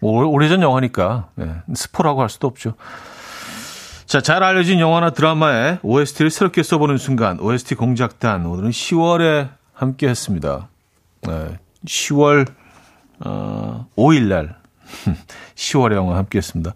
뭐 0.00 0.26
오래전 0.26 0.62
영화니까 0.62 1.28
예. 1.38 1.62
스포라고 1.74 2.22
할 2.22 2.28
수도 2.28 2.48
없죠. 2.48 2.74
자, 4.06 4.20
잘 4.20 4.44
알려진 4.44 4.78
영화나 4.78 5.10
드라마에 5.10 5.80
OST를 5.82 6.30
새롭게 6.30 6.62
써보는 6.62 6.96
순간 6.96 7.40
OST 7.40 7.74
공작단 7.74 8.46
오늘은 8.46 8.70
10월에 8.70 9.48
함께 9.72 10.06
했습니다. 10.06 10.68
네, 11.22 11.58
10월 11.84 12.46
어, 13.24 13.88
5일 13.96 14.28
날 14.28 14.56
10월에 15.56 15.94
영화 15.94 16.18
함께 16.18 16.38
했습니다. 16.38 16.72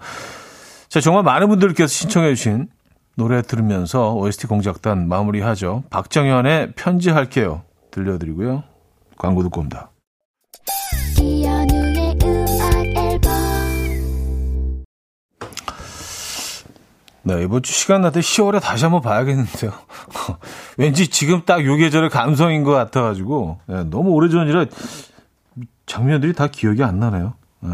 자, 0.89 1.01
정말 1.01 1.23
많은 1.23 1.49
분들께서 1.49 1.87
신청해 1.87 2.35
주신 2.35 2.69
노래 3.15 3.43
들으면서 3.43 4.13
OST 4.15 4.49
공작단 4.49 5.07
마무리하죠. 5.07 5.85
박정현의 5.91 6.73
편지할게요. 6.73 7.63
들려드리고요. 7.93 8.65
광고 9.17 9.45
듣고 9.45 9.61
옵니다. 9.61 9.90
네, 17.23 17.43
이번 17.43 17.63
주 17.63 17.73
시간 17.73 18.01
날때 18.01 18.21
10월에 18.21 18.61
다시 18.63 18.85
한번 18.85 19.03
봐야겠는데요. 19.03 19.73
왠지 20.79 21.09
지금 21.09 21.43
딱 21.45 21.65
요 21.65 21.77
계절의 21.77 22.11
감성인 22.11 22.65
것 22.65 22.73
같아가지고, 22.73 23.59
네, 23.67 23.85
너무 23.85 24.11
오래전이라 24.11 24.67
장면들이 25.87 26.33
다 26.33 26.47
기억이 26.47 26.83
안 26.83 26.99
나네요. 26.99 27.35
네, 27.61 27.71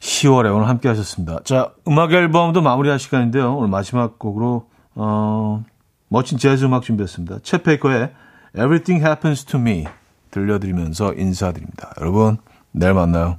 10월에 0.00 0.54
오늘 0.54 0.68
함께 0.68 0.88
하셨습니다. 0.88 1.40
자, 1.44 1.72
음악 1.86 2.12
앨범도 2.12 2.62
마무리할 2.62 2.98
시간인데요. 2.98 3.56
오늘 3.56 3.68
마지막 3.68 4.18
곡으로, 4.18 4.68
어, 4.94 5.62
멋진 6.08 6.38
재즈 6.38 6.64
음악 6.64 6.82
준비했습니다. 6.82 7.38
챗 7.38 7.62
페이커의 7.62 8.12
Everything 8.54 9.04
Happens 9.04 9.44
to 9.44 9.60
Me 9.60 9.86
들려드리면서 10.30 11.14
인사드립니다. 11.14 11.92
여러분, 12.00 12.38
내일 12.72 12.94
만나요. 12.94 13.38